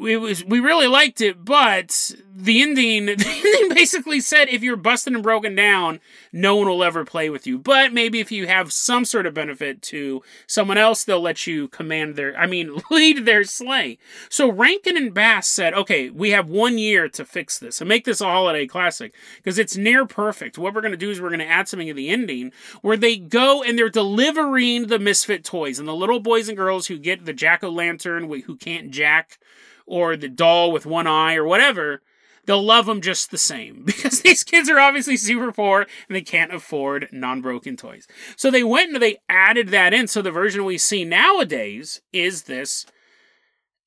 [0.00, 4.76] we was we really liked it, but the ending the ending basically said if you're
[4.76, 6.00] busted and broken down,
[6.32, 7.58] no one will ever play with you.
[7.58, 11.68] But maybe if you have some sort of benefit to someone else, they'll let you
[11.68, 13.98] command their I mean lead their sleigh.
[14.28, 18.04] So Rankin and Bass said, okay, we have one year to fix this and make
[18.04, 20.58] this a holiday classic because it's near perfect.
[20.58, 23.62] What we're gonna do is we're gonna add something to the ending where they go
[23.62, 27.32] and they're delivering the misfit toys and the little boys and girls who get the
[27.32, 29.38] jack o' lantern who can't jack
[29.90, 32.00] or the doll with one eye or whatever,
[32.46, 36.22] they'll love them just the same because these kids are obviously super poor and they
[36.22, 38.06] can't afford non-broken toys.
[38.36, 40.06] So they went and they added that in.
[40.06, 42.86] So the version we see nowadays is this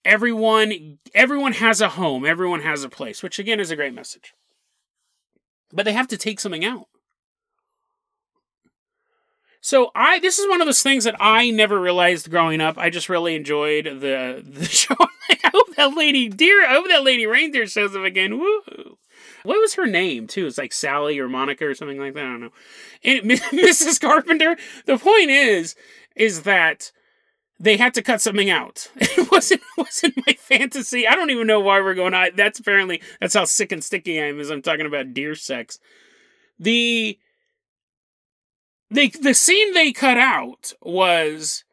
[0.04, 4.34] everyone everyone has a home, everyone has a place, which again is a great message.
[5.72, 6.88] But they have to take something out.
[9.65, 12.78] So I this is one of those things that I never realized growing up.
[12.78, 14.93] I just really enjoyed the the show.
[14.99, 18.38] I hope that lady deer I hope that lady reindeer shows up again.
[18.38, 18.97] Woo!
[19.43, 20.47] What was her name too?
[20.47, 22.26] It's like Sally or Monica or something like that.
[22.26, 22.49] I don't know.
[23.06, 24.02] And Mrs.
[24.02, 24.58] Carpenter.
[24.86, 25.76] The point is,
[26.13, 26.91] is that
[27.58, 28.91] they had to cut something out.
[28.99, 31.08] It wasn't wasn't my fantasy.
[31.08, 32.13] I don't even know why we're going.
[32.13, 32.32] on.
[32.36, 34.41] that's apparently that's how sick and sticky I am.
[34.41, 35.80] As I'm talking about deer sex.
[36.60, 37.17] The
[38.93, 41.63] they the scene they cut out was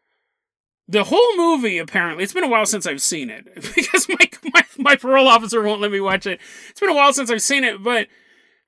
[0.88, 4.64] the whole movie apparently it's been a while since i've seen it because my, my,
[4.78, 6.40] my parole officer won't let me watch it.
[6.70, 8.08] It's been a while since i've seen it but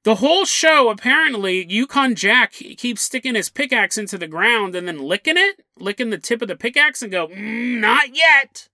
[0.05, 4.99] the whole show apparently yukon jack keeps sticking his pickaxe into the ground and then
[4.99, 8.69] licking it licking the tip of the pickaxe and go mm, not yet.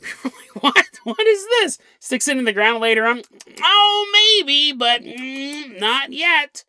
[0.60, 0.86] What?
[1.02, 1.78] What is this?
[1.98, 3.22] Sticks it in the ground later on
[3.60, 6.64] oh maybe but mm, not yet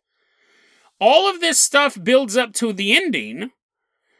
[1.00, 3.50] all of this stuff builds up to the ending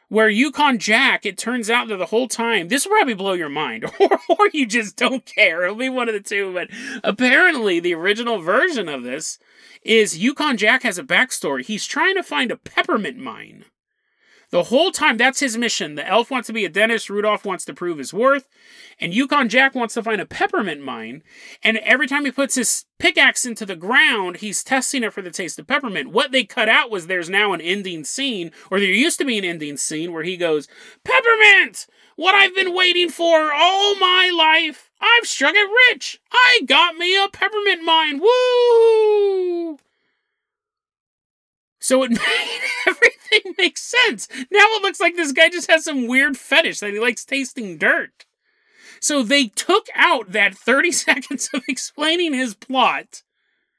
[0.08, 3.48] where Yukon Jack, it turns out that the whole time, this will probably blow your
[3.48, 5.64] mind, or, or you just don't care.
[5.64, 6.68] It'll be one of the two, but
[7.02, 9.38] apparently the original version of this
[9.82, 11.64] is Yukon Jack has a backstory.
[11.64, 13.64] He's trying to find a peppermint mine.
[14.50, 15.96] The whole time, that's his mission.
[15.96, 18.48] The elf wants to be a dentist, Rudolph wants to prove his worth,
[19.00, 21.24] and Yukon Jack wants to find a peppermint mine.
[21.64, 25.30] And every time he puts his pickaxe into the ground, he's testing it for the
[25.30, 26.12] taste of peppermint.
[26.12, 29.36] What they cut out was there's now an ending scene, or there used to be
[29.36, 30.68] an ending scene, where he goes,
[31.02, 31.86] Peppermint!
[32.14, 34.90] What I've been waiting for all my life!
[35.00, 36.20] I've struck it rich!
[36.32, 38.20] I got me a peppermint mine!
[38.20, 39.78] Woo!
[41.86, 44.26] So it made everything make sense.
[44.50, 47.78] Now it looks like this guy just has some weird fetish that he likes tasting
[47.78, 48.26] dirt.
[49.00, 53.22] So they took out that 30 seconds of explaining his plot,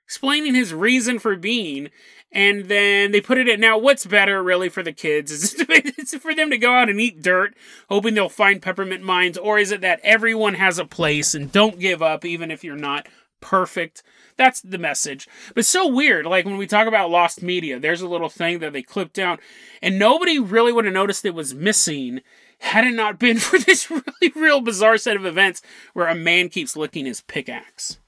[0.06, 1.90] explaining his reason for being,
[2.32, 3.60] and then they put it in.
[3.60, 5.30] Now, what's better really for the kids?
[5.34, 7.56] Is it for them to go out and eat dirt,
[7.90, 11.78] hoping they'll find peppermint mines, or is it that everyone has a place and don't
[11.78, 13.06] give up even if you're not
[13.42, 14.04] perfect?
[14.38, 15.28] That's the message.
[15.56, 16.26] But so weird.
[16.26, 19.40] Like when we talk about lost media, there's a little thing that they clipped down,
[19.82, 22.22] and nobody really would have noticed it was missing
[22.60, 25.62] had it not been for this really real bizarre set of events
[25.94, 28.00] where a man keeps licking his pickaxe.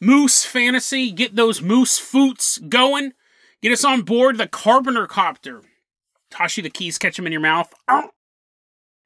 [0.00, 3.12] Moose fantasy, get those moose foots going.
[3.62, 5.62] Get us on board the Carpenter Copter.
[6.38, 7.72] You the keys, catch them in your mouth.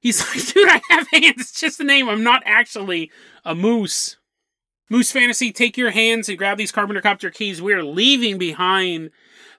[0.01, 1.41] He's like, dude, I have hands.
[1.41, 2.09] It's just a name.
[2.09, 3.11] I'm not actually
[3.45, 4.17] a moose.
[4.89, 7.63] Moose Fantasy, take your hands and grab these Carpenter Copter keys.
[7.63, 9.11] We are leaving behind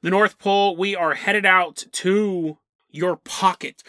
[0.01, 0.75] the North Pole.
[0.75, 2.57] We are headed out to
[2.89, 3.81] your pocket.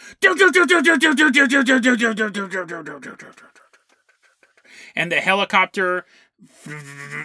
[4.95, 6.05] And the helicopter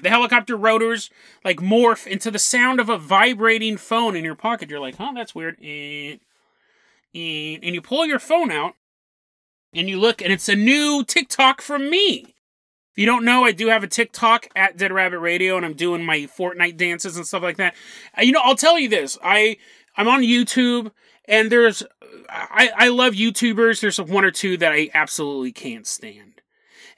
[0.04, 1.10] the helicopter rotors
[1.44, 4.70] like morph into the sound of a vibrating phone in your pocket.
[4.70, 5.60] You're like, huh, that's weird.
[5.60, 6.20] And,
[7.14, 8.76] you pull your phone out
[9.74, 12.36] and you look, and it's a new TikTok from me.
[12.98, 15.76] If you don't know, I do have a TikTok at Dead Rabbit Radio, and I'm
[15.76, 17.76] doing my Fortnite dances and stuff like that.
[18.18, 19.58] Uh, you know, I'll tell you this: I
[19.96, 20.92] I'm on YouTube,
[21.26, 21.84] and there's
[22.30, 23.82] I I love YouTubers.
[23.82, 26.42] There's one or two that I absolutely can't stand.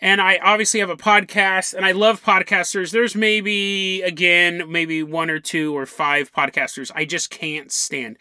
[0.02, 2.92] And I obviously have a podcast, and I love podcasters.
[2.92, 8.18] There's maybe, again, maybe one or two or five podcasters I just can't stand.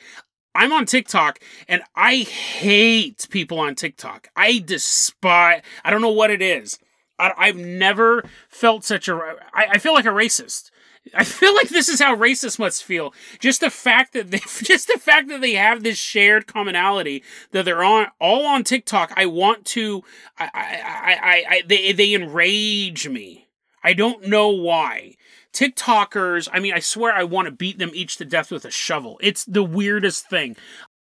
[0.59, 4.27] I'm on TikTok and I hate people on TikTok.
[4.35, 6.81] I despise, I don't know what it is.
[7.17, 9.15] I, have never felt such a.
[9.55, 10.71] I, I feel like a racist.
[11.15, 13.15] I feel like this is how racists must feel.
[13.39, 17.65] Just the fact that they, just the fact that they have this shared commonality that
[17.65, 19.13] they're on all on TikTok.
[19.17, 20.03] I want to.
[20.39, 23.49] I, I, I, I they, they enrage me.
[23.83, 25.17] I don't know why.
[25.59, 28.71] TikTokers, I mean, I swear I want to beat them each to death with a
[28.71, 29.19] shovel.
[29.21, 30.55] It's the weirdest thing.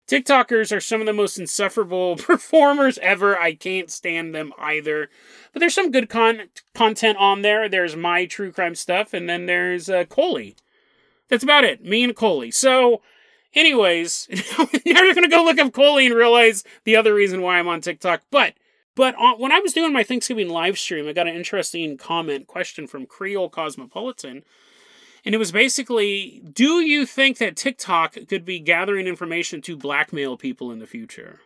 [0.08, 3.38] TikTokers are some of the most insufferable performers ever.
[3.38, 5.10] I can't stand them either.
[5.52, 7.67] But there's some good con- content on there.
[7.67, 10.56] There's my true crime stuff, and then there's uh, Coley.
[11.28, 11.84] That's about it.
[11.84, 12.49] Me and Coley.
[12.49, 13.02] So,
[13.54, 14.69] anyways, now
[15.04, 18.21] you're gonna go look up Coley and realize the other reason why I'm on TikTok.
[18.32, 18.54] But,
[18.99, 22.47] but on, when I was doing my Thanksgiving live stream, I got an interesting comment
[22.47, 24.43] question from Creole Cosmopolitan
[25.23, 30.35] and it was basically Do you think that TikTok could be gathering information to blackmail
[30.35, 31.39] people in the future?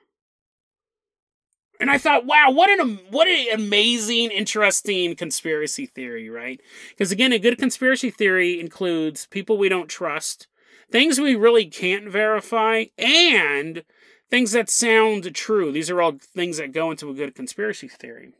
[1.80, 6.60] And I thought, wow, what an what an amazing, interesting conspiracy theory, right?
[6.89, 10.48] Because again, a good conspiracy theory includes people we don't trust,
[10.89, 13.84] things we really can't verify, and
[14.30, 15.72] things that sound true.
[15.72, 18.34] These are all things that go into a good conspiracy theory.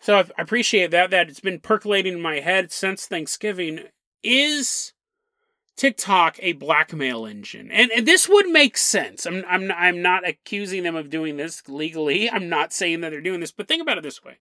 [0.00, 1.10] So I appreciate that.
[1.10, 3.80] That it's been percolating in my head since Thanksgiving
[4.22, 4.92] is
[5.76, 7.70] TikTok a blackmail engine?
[7.70, 9.26] And, and, this would make sense.
[9.26, 12.30] I'm, I'm, I'm not accusing them of doing this legally.
[12.30, 14.38] I'm not saying that they're doing this, but think about it this way.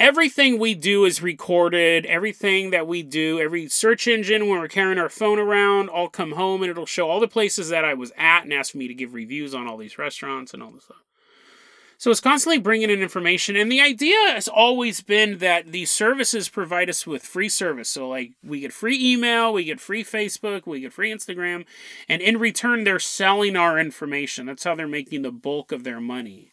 [0.00, 2.06] Everything we do is recorded.
[2.06, 6.32] Everything that we do, every search engine when we're carrying our phone around, I'll come
[6.32, 8.94] home and it'll show all the places that I was at and ask me to
[8.94, 11.02] give reviews on all these restaurants and all this stuff.
[12.00, 13.56] So it's constantly bringing in information.
[13.56, 17.88] And the idea has always been that these services provide us with free service.
[17.88, 21.64] So, like, we get free email, we get free Facebook, we get free Instagram.
[22.08, 24.46] And in return, they're selling our information.
[24.46, 26.52] That's how they're making the bulk of their money.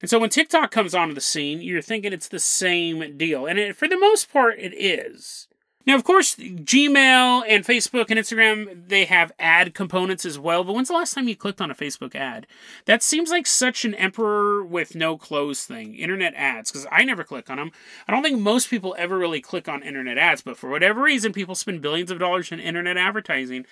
[0.00, 3.46] And so when TikTok comes onto the scene, you're thinking it's the same deal.
[3.46, 5.48] And it, for the most part, it is.
[5.86, 10.62] Now, of course, Gmail and Facebook and Instagram, they have ad components as well.
[10.62, 12.46] But when's the last time you clicked on a Facebook ad?
[12.84, 15.94] That seems like such an emperor with no clothes thing.
[15.94, 17.72] Internet ads, because I never click on them.
[18.06, 21.32] I don't think most people ever really click on internet ads, but for whatever reason,
[21.32, 23.64] people spend billions of dollars in internet advertising.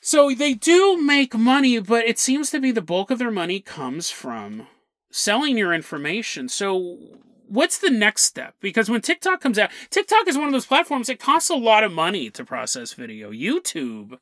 [0.00, 3.60] So they do make money, but it seems to be the bulk of their money
[3.60, 4.66] comes from
[5.12, 6.48] selling your information.
[6.48, 6.98] So
[7.46, 8.56] what's the next step?
[8.60, 11.84] Because when TikTok comes out, TikTok is one of those platforms that costs a lot
[11.84, 13.30] of money to process video.
[13.30, 14.18] YouTube,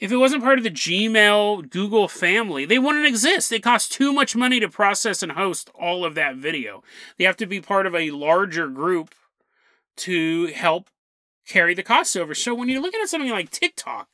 [0.00, 3.52] if it wasn't part of the Gmail, Google family, they wouldn't exist.
[3.52, 6.82] It costs too much money to process and host all of that video.
[7.16, 9.14] They have to be part of a larger group
[9.98, 10.88] to help
[11.46, 12.34] carry the costs over.
[12.34, 14.08] So when you're looking at something like TikTok,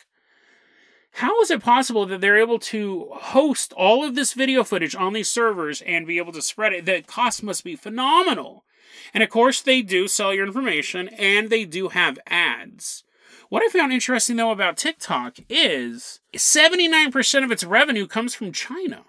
[1.19, 5.15] how is it possible that they're able to host all of this video footage on
[5.15, 6.87] these servers and be able to spread it?
[6.87, 8.65] The cost must be phenomenal.
[9.13, 13.03] And of course, they do sell your information and they do have ads.
[13.49, 19.03] What I found interesting though about TikTok is 79% of its revenue comes from China.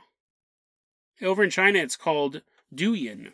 [1.21, 2.41] Over in China, it's called
[2.73, 3.33] Douyin.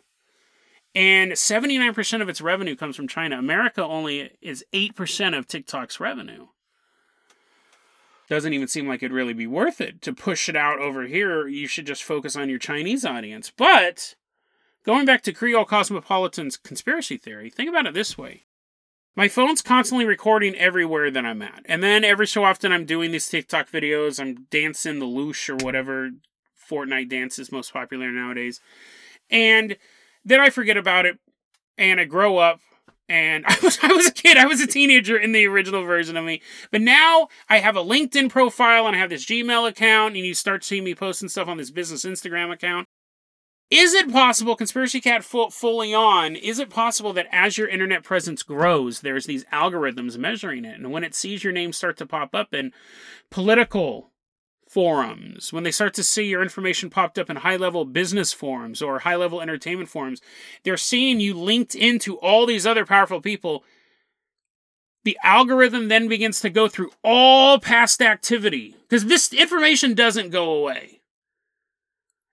[0.94, 3.38] And 79% of its revenue comes from China.
[3.38, 6.48] America only is 8% of TikTok's revenue
[8.28, 11.46] doesn't even seem like it'd really be worth it to push it out over here.
[11.46, 13.52] You should just focus on your Chinese audience.
[13.56, 14.14] But
[14.84, 18.44] going back to Creole Cosmopolitan's conspiracy theory, think about it this way.
[19.14, 21.62] My phone's constantly recording everywhere that I'm at.
[21.64, 25.64] And then every so often I'm doing these TikTok videos, I'm dancing the loosh or
[25.64, 26.10] whatever
[26.70, 28.60] Fortnite dance is most popular nowadays.
[29.30, 29.76] And
[30.24, 31.18] then I forget about it
[31.78, 32.60] and I grow up
[33.08, 34.36] and I was I was a kid.
[34.36, 36.42] I was a teenager in the original version of me.
[36.70, 40.34] But now I have a LinkedIn profile and I have this Gmail account, and you
[40.34, 42.86] start seeing me posting stuff on this business Instagram account.
[43.68, 48.04] Is it possible, Conspiracy Cat full, fully on, is it possible that as your internet
[48.04, 50.78] presence grows, there's these algorithms measuring it?
[50.78, 52.72] And when it sees your name start to pop up in
[53.28, 54.12] political
[54.76, 58.82] forums, when they start to see your information popped up in high level business forums
[58.82, 60.20] or high level entertainment forums,
[60.64, 63.64] they're seeing you linked into all these other powerful people.
[65.04, 70.52] The algorithm then begins to go through all past activity because this information doesn't go
[70.52, 70.95] away.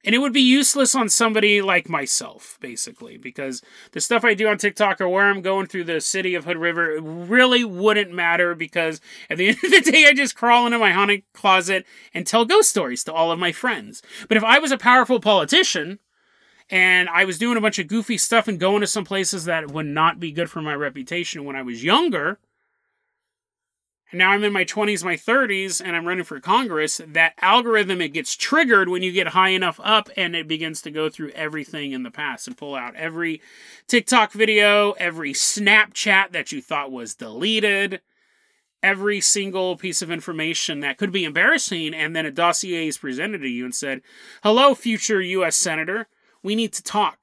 [0.06, 3.62] And it would be useless on somebody like myself, basically, because
[3.94, 6.58] the stuff I do on TikTok or where I'm going through the city of Hood
[6.58, 10.78] River really wouldn't matter because at the end of the day, I just crawl into
[10.78, 14.02] my haunted closet and tell ghost stories to all of my friends.
[14.28, 16.00] But if I was a powerful politician
[16.70, 19.72] and I was doing a bunch of goofy stuff and going to some places that
[19.72, 22.40] would not be good for my reputation when I was younger,
[24.14, 28.14] now I'm in my 20s, my 30s, and I'm running for Congress, that algorithm, it
[28.14, 31.92] gets triggered when you get high enough up and it begins to go through everything
[31.92, 33.42] in the past and pull out every
[33.88, 38.02] TikTok video, every Snapchat that you thought was deleted,
[38.82, 43.40] every single piece of information that could be embarrassing, and then a dossier is presented
[43.40, 44.02] to you and said,
[44.44, 45.56] Hello, future U.S.
[45.56, 46.08] Senator,
[46.44, 47.20] we need to talk.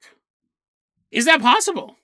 [1.11, 1.97] Is that possible?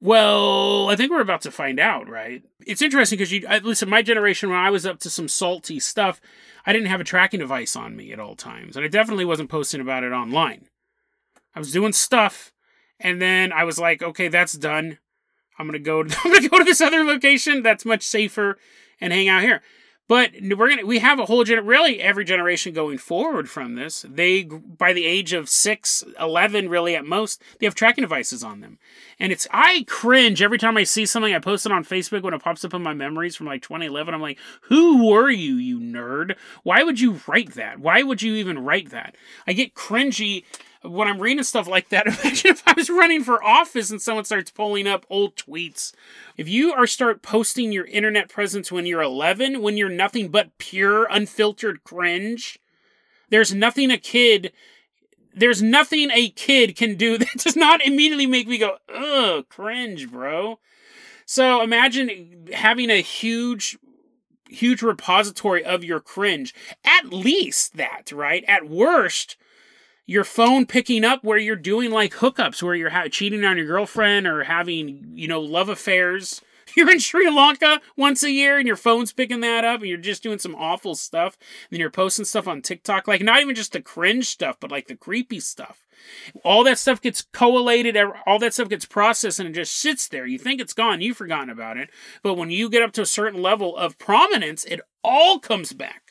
[0.00, 2.42] Well, I think we're about to find out, right?
[2.66, 3.90] It's interesting because you listen.
[3.90, 6.20] My generation, when I was up to some salty stuff,
[6.64, 9.50] I didn't have a tracking device on me at all times, and I definitely wasn't
[9.50, 10.66] posting about it online.
[11.54, 12.52] I was doing stuff,
[12.98, 14.98] and then I was like, okay, that's done.
[15.58, 16.02] I'm gonna go.
[16.02, 18.56] To, I'm gonna go to this other location that's much safer
[19.02, 19.60] and hang out here.
[20.10, 24.04] But we're gonna we have a whole gen really every generation going forward from this.
[24.08, 28.60] They by the age of six, 11 really at most, they have tracking devices on
[28.60, 28.80] them.
[29.20, 32.42] And it's I cringe every time I see something I posted on Facebook when it
[32.42, 34.12] pops up in my memories from like 2011.
[34.12, 36.34] I'm like, who were you, you nerd?
[36.64, 37.78] Why would you write that?
[37.78, 39.14] Why would you even write that?
[39.46, 40.42] I get cringy
[40.82, 44.24] when I'm reading stuff like that, imagine if I was running for office and someone
[44.24, 45.92] starts pulling up old tweets.
[46.36, 50.56] If you are start posting your internet presence when you're 11, when you're nothing but
[50.58, 52.58] pure unfiltered cringe,
[53.28, 54.52] there's nothing a kid
[55.32, 60.10] there's nothing a kid can do that does not immediately make me go, ugh, cringe,
[60.10, 60.58] bro.
[61.24, 63.78] So imagine having a huge
[64.48, 66.52] huge repository of your cringe.
[66.84, 68.44] At least that, right?
[68.48, 69.36] At worst,
[70.10, 73.66] your phone picking up where you're doing like hookups, where you're ha- cheating on your
[73.66, 76.42] girlfriend or having, you know, love affairs.
[76.76, 79.98] You're in Sri Lanka once a year and your phone's picking that up and you're
[79.98, 81.36] just doing some awful stuff.
[81.40, 84.70] And then you're posting stuff on TikTok, like not even just the cringe stuff, but
[84.70, 85.84] like the creepy stuff.
[86.44, 90.26] All that stuff gets collated, all that stuff gets processed and it just sits there.
[90.26, 91.90] You think it's gone, you've forgotten about it.
[92.22, 96.09] But when you get up to a certain level of prominence, it all comes back.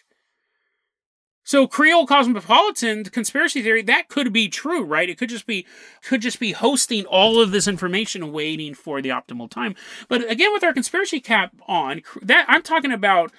[1.49, 5.09] So Creole Cosmopolitan conspiracy theory that could be true, right?
[5.09, 5.65] It could just be
[6.03, 9.73] could just be hosting all of this information waiting for the optimal time.
[10.07, 13.31] But again with our conspiracy cap on, that I'm talking about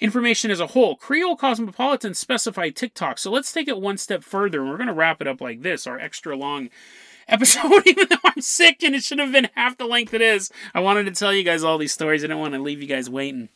[0.00, 0.94] information as a whole.
[0.94, 3.18] Creole Cosmopolitan specified TikTok.
[3.18, 5.62] So let's take it one step further and we're going to wrap it up like
[5.62, 6.70] this, our extra long
[7.26, 10.52] episode even though I'm sick and it should have been half the length it is.
[10.72, 12.22] I wanted to tell you guys all these stories.
[12.22, 13.48] I didn't want to leave you guys waiting.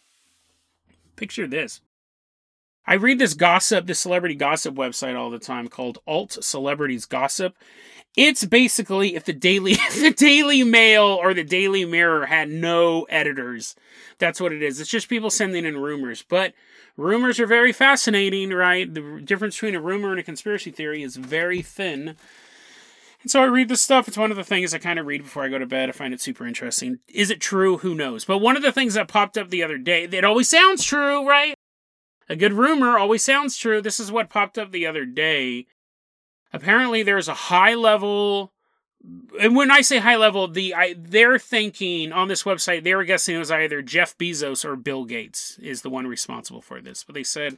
[1.15, 1.81] Picture this.
[2.87, 7.55] I read this gossip, this celebrity gossip website all the time called Alt Celebrities Gossip.
[8.17, 13.77] It's basically if the Daily the Daily Mail or the Daily Mirror had no editors.
[14.19, 14.81] That's what it is.
[14.81, 16.25] It's just people sending in rumors.
[16.29, 16.55] But
[16.97, 18.93] rumors are very fascinating, right?
[18.93, 22.17] The difference between a rumor and a conspiracy theory is very thin.
[23.23, 24.09] And so I read this stuff.
[24.09, 25.91] It's one of the things I kind of read before I go to bed.
[25.91, 26.99] I find it super interesting.
[27.07, 27.79] Is it true?
[27.79, 28.25] Who knows?
[28.25, 31.29] But one of the things that popped up the other day, it always sounds true,
[31.29, 31.55] right?
[32.31, 33.83] A good rumor always sounds true.
[33.83, 35.67] This is what popped up the other day.
[36.53, 38.53] Apparently, there's a high level.
[39.41, 43.03] And when I say high level, the I, they're thinking on this website, they were
[43.03, 47.03] guessing it was either Jeff Bezos or Bill Gates is the one responsible for this.
[47.03, 47.57] But they said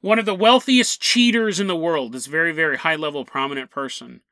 [0.00, 4.22] one of the wealthiest cheaters in the world, this very, very high level, prominent person,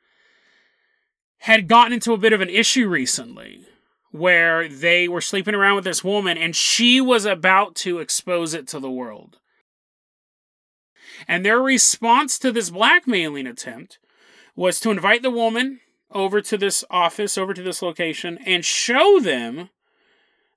[1.38, 3.64] had gotten into a bit of an issue recently
[4.10, 8.66] where they were sleeping around with this woman and she was about to expose it
[8.66, 9.38] to the world.
[11.26, 13.98] And their response to this blackmailing attempt
[14.54, 19.20] was to invite the woman over to this office, over to this location, and show
[19.20, 19.70] them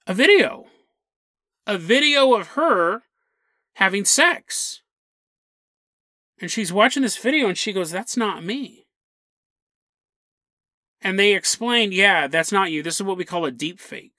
[0.07, 0.66] a video.
[1.68, 3.03] A video of her
[3.74, 4.82] having sex.
[6.39, 8.88] And she's watching this video and she goes, That's not me.
[11.01, 12.82] And they explained, Yeah, that's not you.
[12.82, 14.14] This is what we call a deep fake.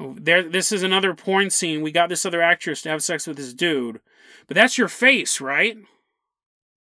[0.00, 1.82] There, this is another porn scene.
[1.82, 4.00] We got this other actress to have sex with this dude.
[4.46, 5.76] But that's your face, right?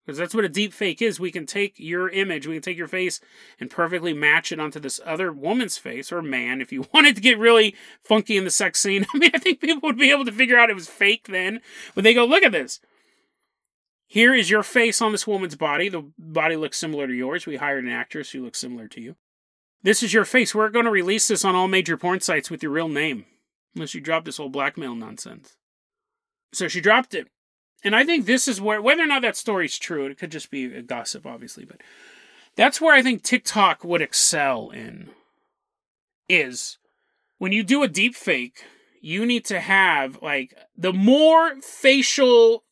[0.07, 1.21] Because that's what a deep fake is.
[1.21, 3.21] We can take your image, we can take your face
[3.61, 7.21] and perfectly match it onto this other woman's face or man if you wanted to
[7.21, 9.05] get really funky in the sex scene.
[9.15, 11.61] I mean, I think people would be able to figure out it was fake then.
[11.95, 12.81] But they go, look at this.
[14.07, 15.91] Here is your face on this woman's body.
[15.91, 17.45] The body looks similar to yours.
[17.45, 19.17] We hired an actress who looks similar to you.
[19.83, 20.55] This is your face.
[20.55, 23.27] We're going to release this on all major porn sites with your real name.
[23.75, 25.57] Unless you drop this whole blackmail nonsense.
[26.53, 27.29] So she dropped it.
[27.85, 30.51] And I think this is where, whether or not that story's true, it could just
[30.51, 31.81] be a gossip, obviously, but
[32.57, 35.11] that's where I think TikTok would excel in.
[36.29, 36.79] Is
[37.39, 38.65] when you do a deep fake,
[39.01, 42.65] you need to have like the more facial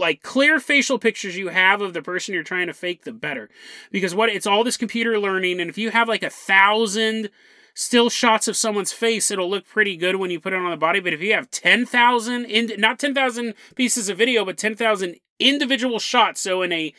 [0.00, 3.48] like clear facial pictures you have of the person you're trying to fake the better
[3.92, 7.30] because what it's all this computer learning and if you have like a thousand
[7.74, 10.76] still shots of someone's face, it'll look pretty good when you put it on the
[10.76, 11.00] body.
[11.00, 16.40] But if you have 10,000, in, not 10,000 pieces of video, but 10,000 individual shots,
[16.40, 16.92] so in a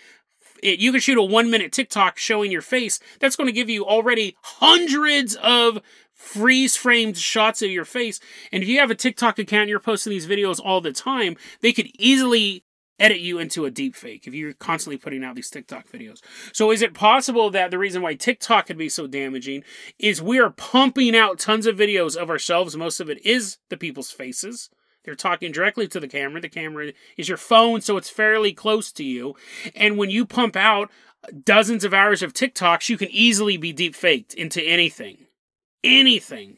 [0.63, 2.99] it, you can shoot a one minute TikTok showing your face.
[3.19, 5.81] That's going to give you already hundreds of
[6.13, 8.19] freeze framed shots of your face.
[8.51, 11.35] And if you have a TikTok account and you're posting these videos all the time,
[11.61, 12.63] they could easily
[13.01, 16.21] edit you into a deep fake if you're constantly putting out these TikTok videos.
[16.53, 19.63] So is it possible that the reason why TikTok can be so damaging
[19.99, 22.77] is we are pumping out tons of videos of ourselves.
[22.77, 24.69] Most of it is the people's faces.
[25.03, 26.41] They're talking directly to the camera.
[26.41, 29.35] The camera is your phone, so it's fairly close to you.
[29.75, 30.91] And when you pump out
[31.43, 35.25] dozens of hours of TikToks, you can easily be deep faked into anything.
[35.83, 36.57] Anything.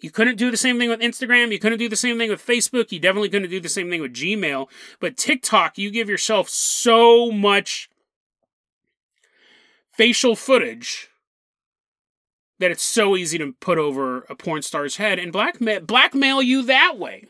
[0.00, 1.52] You couldn't do the same thing with Instagram.
[1.52, 2.92] You couldn't do the same thing with Facebook.
[2.92, 4.68] You definitely couldn't do the same thing with Gmail.
[5.00, 7.88] But TikTok, you give yourself so much
[9.92, 11.08] facial footage
[12.58, 16.62] that it's so easy to put over a porn star's head and blackmail blackmail you
[16.62, 17.26] that way.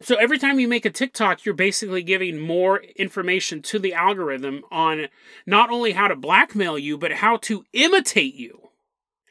[0.00, 4.62] So every time you make a TikTok, you're basically giving more information to the algorithm
[4.70, 5.06] on
[5.46, 8.70] not only how to blackmail you, but how to imitate you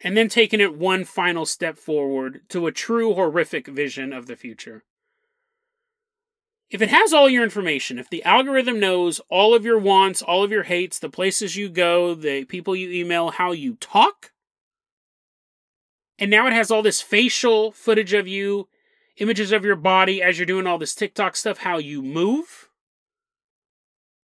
[0.04, 4.36] and then taking it one final step forward to a true horrific vision of the
[4.36, 4.84] future.
[6.70, 10.44] If it has all your information, if the algorithm knows all of your wants, all
[10.44, 14.32] of your hates, the places you go, the people you email, how you talk,
[16.18, 18.70] and now it has all this facial footage of you,
[19.18, 22.70] images of your body as you're doing all this TikTok stuff, how you move,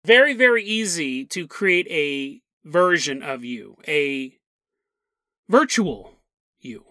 [0.05, 4.37] very, very easy to create a version of you, a
[5.49, 6.13] virtual
[6.61, 6.85] you.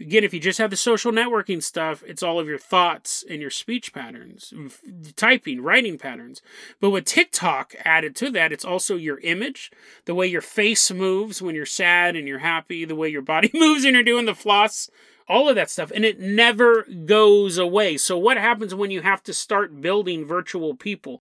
[0.00, 3.40] Again, if you just have the social networking stuff, it's all of your thoughts and
[3.40, 6.42] your speech patterns, mm, typing, writing patterns.
[6.80, 9.70] But with TikTok added to that, it's also your image,
[10.04, 13.50] the way your face moves when you're sad and you're happy, the way your body
[13.54, 14.90] moves when you're doing the floss,
[15.28, 15.92] all of that stuff.
[15.94, 17.96] And it never goes away.
[17.96, 21.22] So, what happens when you have to start building virtual people?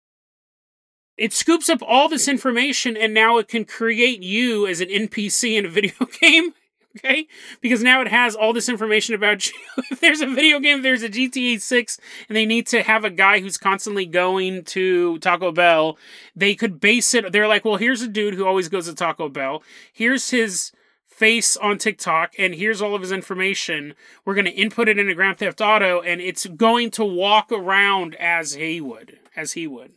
[1.22, 5.56] It scoops up all this information and now it can create you as an NPC
[5.56, 6.54] in a video game.
[6.98, 7.28] Okay?
[7.62, 9.54] Because now it has all this information about you.
[9.92, 13.12] if there's a video game, there's a GTA 6, and they need to have a
[13.12, 15.96] guy who's constantly going to Taco Bell,
[16.36, 17.32] they could base it.
[17.32, 19.62] They're like, well, here's a dude who always goes to Taco Bell.
[19.94, 20.72] Here's his
[21.08, 23.94] face on TikTok, and here's all of his information.
[24.26, 28.16] We're going to input it into Grand Theft Auto, and it's going to walk around
[28.16, 29.20] as he would.
[29.36, 29.94] As he would.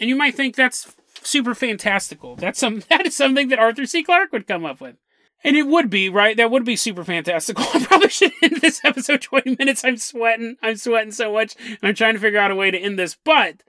[0.00, 0.92] And you might think that's
[1.22, 2.34] super fantastical.
[2.34, 4.02] That's some that is something that Arthur C.
[4.02, 4.96] Clarke would come up with.
[5.42, 6.36] And it would be, right?
[6.36, 7.64] That would be super fantastical.
[7.74, 9.84] I probably should end this episode 20 minutes.
[9.84, 10.56] I'm sweating.
[10.62, 11.54] I'm sweating so much.
[11.82, 13.16] I'm trying to figure out a way to end this.
[13.24, 13.62] But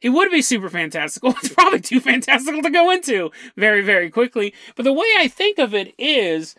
[0.00, 1.30] it would be super fantastical.
[1.30, 4.54] It's probably too fantastical to go into very, very quickly.
[4.74, 6.56] But the way I think of it is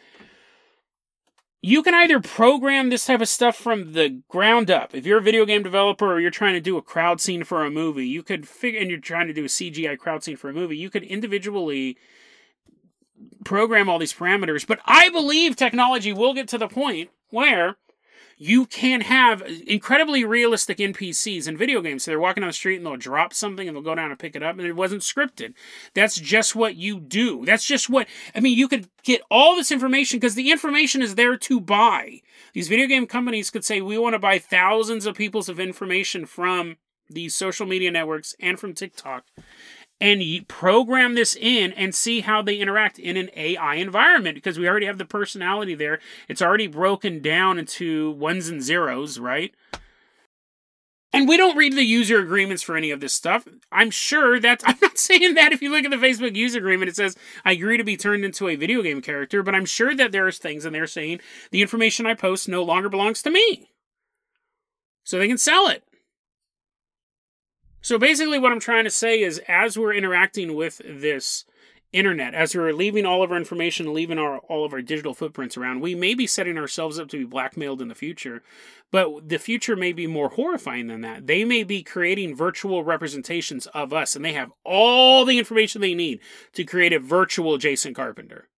[1.66, 4.94] you can either program this type of stuff from the ground up.
[4.94, 7.66] If you're a video game developer or you're trying to do a crowd scene for
[7.66, 10.48] a movie, you could figure, and you're trying to do a CGI crowd scene for
[10.48, 11.98] a movie, you could individually
[13.46, 14.68] program all these parameters.
[14.68, 17.78] But I believe technology will get to the point where
[18.38, 22.04] you can have incredibly realistic NPCs in video games.
[22.04, 24.20] So they're walking down the street and they'll drop something and they'll go down and
[24.20, 25.54] pick it up, and it wasn't scripted.
[25.94, 27.46] That's just what you do.
[27.46, 31.16] That's just what, I mean, you could get all this information because the information is
[31.16, 32.22] there to buy.
[32.54, 36.26] These video game companies could say, we want to buy thousands of people's of information
[36.26, 36.78] from
[37.10, 39.26] these social media networks and from TikTok
[40.02, 44.68] and program this in and see how they interact in an AI environment because we
[44.68, 46.00] already have the personality there.
[46.28, 49.54] It's already broken down into ones and zeros, right?
[51.16, 53.48] And we don't read the user agreements for any of this stuff.
[53.72, 56.90] I'm sure that I'm not saying that if you look at the Facebook user agreement,
[56.90, 57.16] it says
[57.46, 60.38] I agree to be turned into a video game character, but I'm sure that there's
[60.40, 61.22] things in there saying
[61.52, 63.70] the information I post no longer belongs to me.
[65.06, 65.85] So they can sell it.
[67.86, 71.46] So basically, what I'm trying to say is as we're interacting with this
[71.94, 75.56] internet, as we're leaving all of our information, leaving our, all of our digital footprints
[75.56, 78.42] around, we may be setting ourselves up to be blackmailed in the future,
[78.90, 81.28] but the future may be more horrifying than that.
[81.28, 85.94] They may be creating virtual representations of us, and they have all the information they
[85.94, 86.22] need
[86.54, 88.50] to create a virtual Jason Carpenter.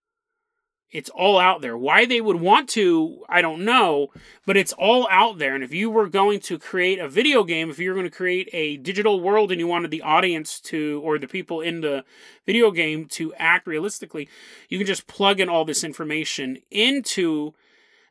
[0.90, 1.78] It's all out there.
[1.78, 4.08] Why they would want to, I don't know,
[4.46, 5.54] but it's all out there.
[5.54, 8.16] And if you were going to create a video game, if you were going to
[8.16, 12.06] create a digital world and you wanted the audience to, or the people in the
[12.46, 14.30] video game to act realistically,
[14.70, 17.54] you can just plug in all this information into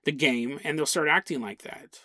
[0.05, 2.01] the game and they'll start acting like that.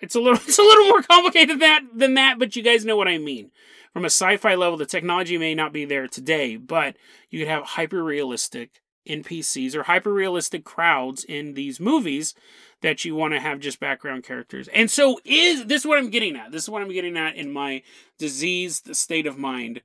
[0.00, 2.96] It's a little it's a little more complicated that than that, but you guys know
[2.96, 3.50] what I mean.
[3.92, 6.96] From a sci-fi level, the technology may not be there today, but
[7.30, 12.34] you could have hyper realistic NPCs or hyper realistic crowds in these movies
[12.80, 14.68] that you want to have just background characters.
[14.68, 16.52] And so is this is what I'm getting at.
[16.52, 17.82] This is what I'm getting at in my
[18.18, 19.82] diseased state of mind.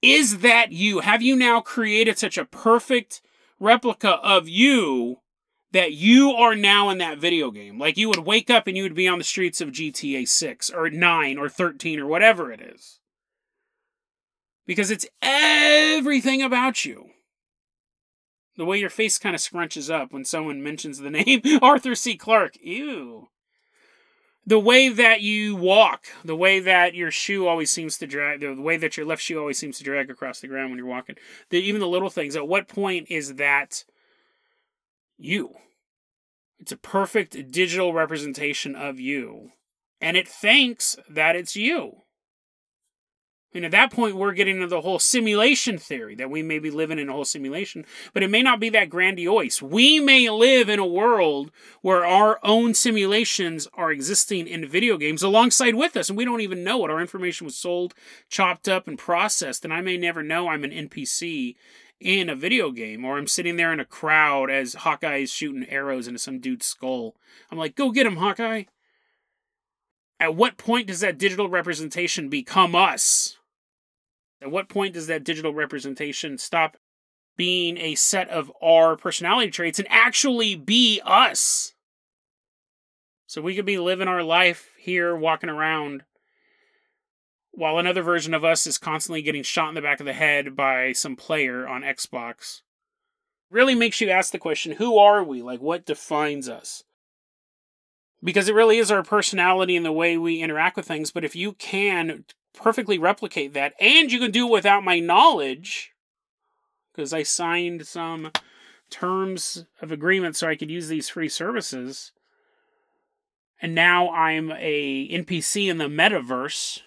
[0.00, 1.00] Is that you?
[1.00, 3.22] Have you now created such a perfect
[3.60, 5.18] replica of you
[5.72, 7.78] that you are now in that video game.
[7.78, 10.70] Like you would wake up and you would be on the streets of GTA 6
[10.70, 13.00] or 9 or 13 or whatever it is.
[14.66, 17.10] Because it's everything about you.
[18.56, 22.16] The way your face kind of scrunches up when someone mentions the name Arthur C.
[22.16, 22.56] Clarke.
[22.62, 23.28] Ew.
[24.44, 28.54] The way that you walk, the way that your shoe always seems to drag, the
[28.54, 31.16] way that your left shoe always seems to drag across the ground when you're walking.
[31.50, 32.34] The, even the little things.
[32.34, 33.84] At what point is that
[35.16, 35.54] you?
[36.58, 39.52] It's a perfect digital representation of you.
[40.00, 42.02] And it thinks that it's you.
[43.54, 46.70] And at that point, we're getting into the whole simulation theory that we may be
[46.70, 47.84] living in a whole simulation,
[48.14, 49.60] but it may not be that grandiose.
[49.60, 51.50] We may live in a world
[51.82, 56.40] where our own simulations are existing in video games alongside with us, and we don't
[56.40, 56.90] even know it.
[56.90, 57.92] Our information was sold,
[58.30, 61.56] chopped up, and processed, and I may never know I'm an NPC
[62.00, 65.68] in a video game, or I'm sitting there in a crowd as Hawkeye is shooting
[65.68, 67.16] arrows into some dude's skull.
[67.50, 68.64] I'm like, go get him, Hawkeye.
[70.18, 73.38] At what point does that digital representation become us?
[74.42, 76.76] At what point does that digital representation stop
[77.36, 81.74] being a set of our personality traits and actually be us?
[83.26, 86.02] So we could be living our life here, walking around,
[87.52, 90.56] while another version of us is constantly getting shot in the back of the head
[90.56, 92.62] by some player on Xbox.
[93.48, 95.40] Really makes you ask the question who are we?
[95.40, 96.82] Like, what defines us?
[98.24, 101.10] Because it really is our personality and the way we interact with things.
[101.10, 102.24] But if you can
[102.54, 105.92] perfectly replicate that, and you can do it without my knowledge,
[106.92, 108.30] because I signed some
[108.90, 112.12] terms of agreement so I could use these free services.
[113.60, 116.80] And now I'm a NPC in the metaverse.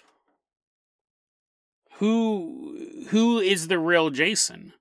[1.94, 4.74] Who who is the real Jason?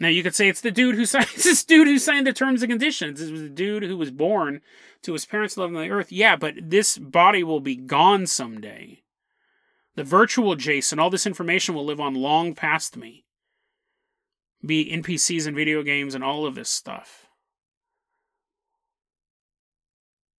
[0.00, 2.32] Now you could say it's the dude who signed it's this dude who signed the
[2.32, 3.20] terms and conditions.
[3.20, 4.60] It was the dude who was born
[5.02, 6.10] to his parents living on the earth.
[6.10, 9.02] Yeah, but this body will be gone someday.
[9.96, 13.24] The virtual Jason, all this information will live on long past me.
[14.64, 17.28] Be NPCs and video games and all of this stuff.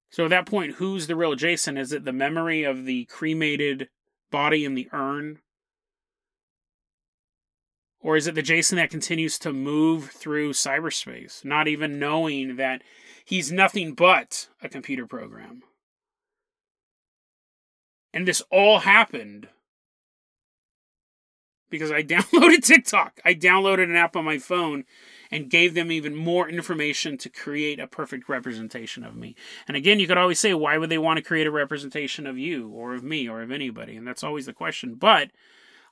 [0.09, 1.77] So at that point, who's the real Jason?
[1.77, 3.89] Is it the memory of the cremated
[4.31, 5.39] body in the urn?
[8.05, 12.83] Or is it the Jason that continues to move through cyberspace, not even knowing that
[13.25, 15.63] he's nothing but a computer program?
[18.13, 19.47] And this all happened
[21.71, 23.19] because I downloaded TikTok.
[23.25, 24.83] I downloaded an app on my phone
[25.31, 29.35] and gave them even more information to create a perfect representation of me.
[29.67, 32.37] And again, you could always say, why would they want to create a representation of
[32.37, 33.95] you or of me or of anybody?
[33.95, 34.93] And that's always the question.
[34.93, 35.31] But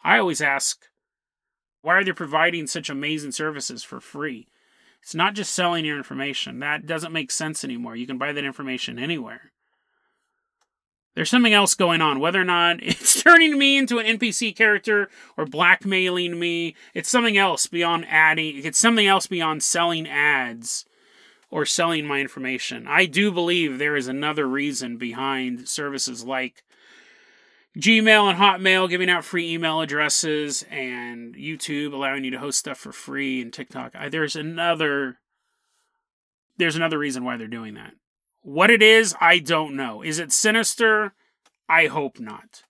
[0.04, 0.86] I always ask,
[1.84, 4.48] why are they providing such amazing services for free?
[5.02, 6.60] It's not just selling your information.
[6.60, 7.98] That doesn't make sense anymore.
[7.98, 9.52] You can buy that information anywhere.
[11.14, 12.22] There's something else going on.
[12.22, 17.38] Whether or not it's turning me into an NPC character or blackmailing me, it's something
[17.38, 20.86] else beyond adding, it's something else beyond selling ads
[21.52, 22.88] or selling my information.
[22.88, 26.64] I do believe there is another reason behind services like
[27.78, 32.78] Gmail and Hotmail giving out free email addresses and YouTube allowing you to host stuff
[32.78, 33.96] for free and TikTok.
[33.96, 35.18] I, there's another
[36.58, 37.94] there's another reason why they're doing that.
[38.42, 40.04] What it is, I don't know.
[40.04, 41.14] Is it sinister?
[41.68, 42.64] I hope not.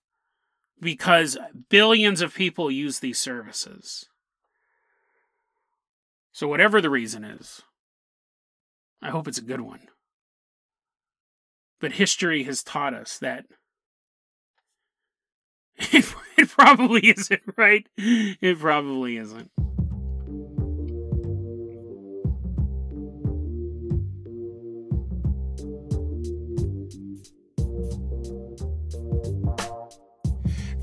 [0.80, 1.36] Because
[1.68, 4.06] billions of people use these services.
[6.32, 7.62] So whatever the reason is,
[9.02, 9.80] I hope it's a good one.
[11.80, 13.44] But history has taught us that
[16.36, 17.86] it, probably isn't, right?
[17.96, 19.50] It probably isn't.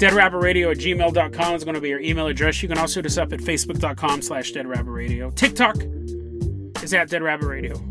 [0.02, 2.64] deadrabbitradio at gmail.com is going to be your email address.
[2.64, 5.36] You can also hit us up at facebook.com slash deadrabbitradio.
[5.36, 5.78] TikTok
[6.84, 7.91] is at Dead Rabbit Radio.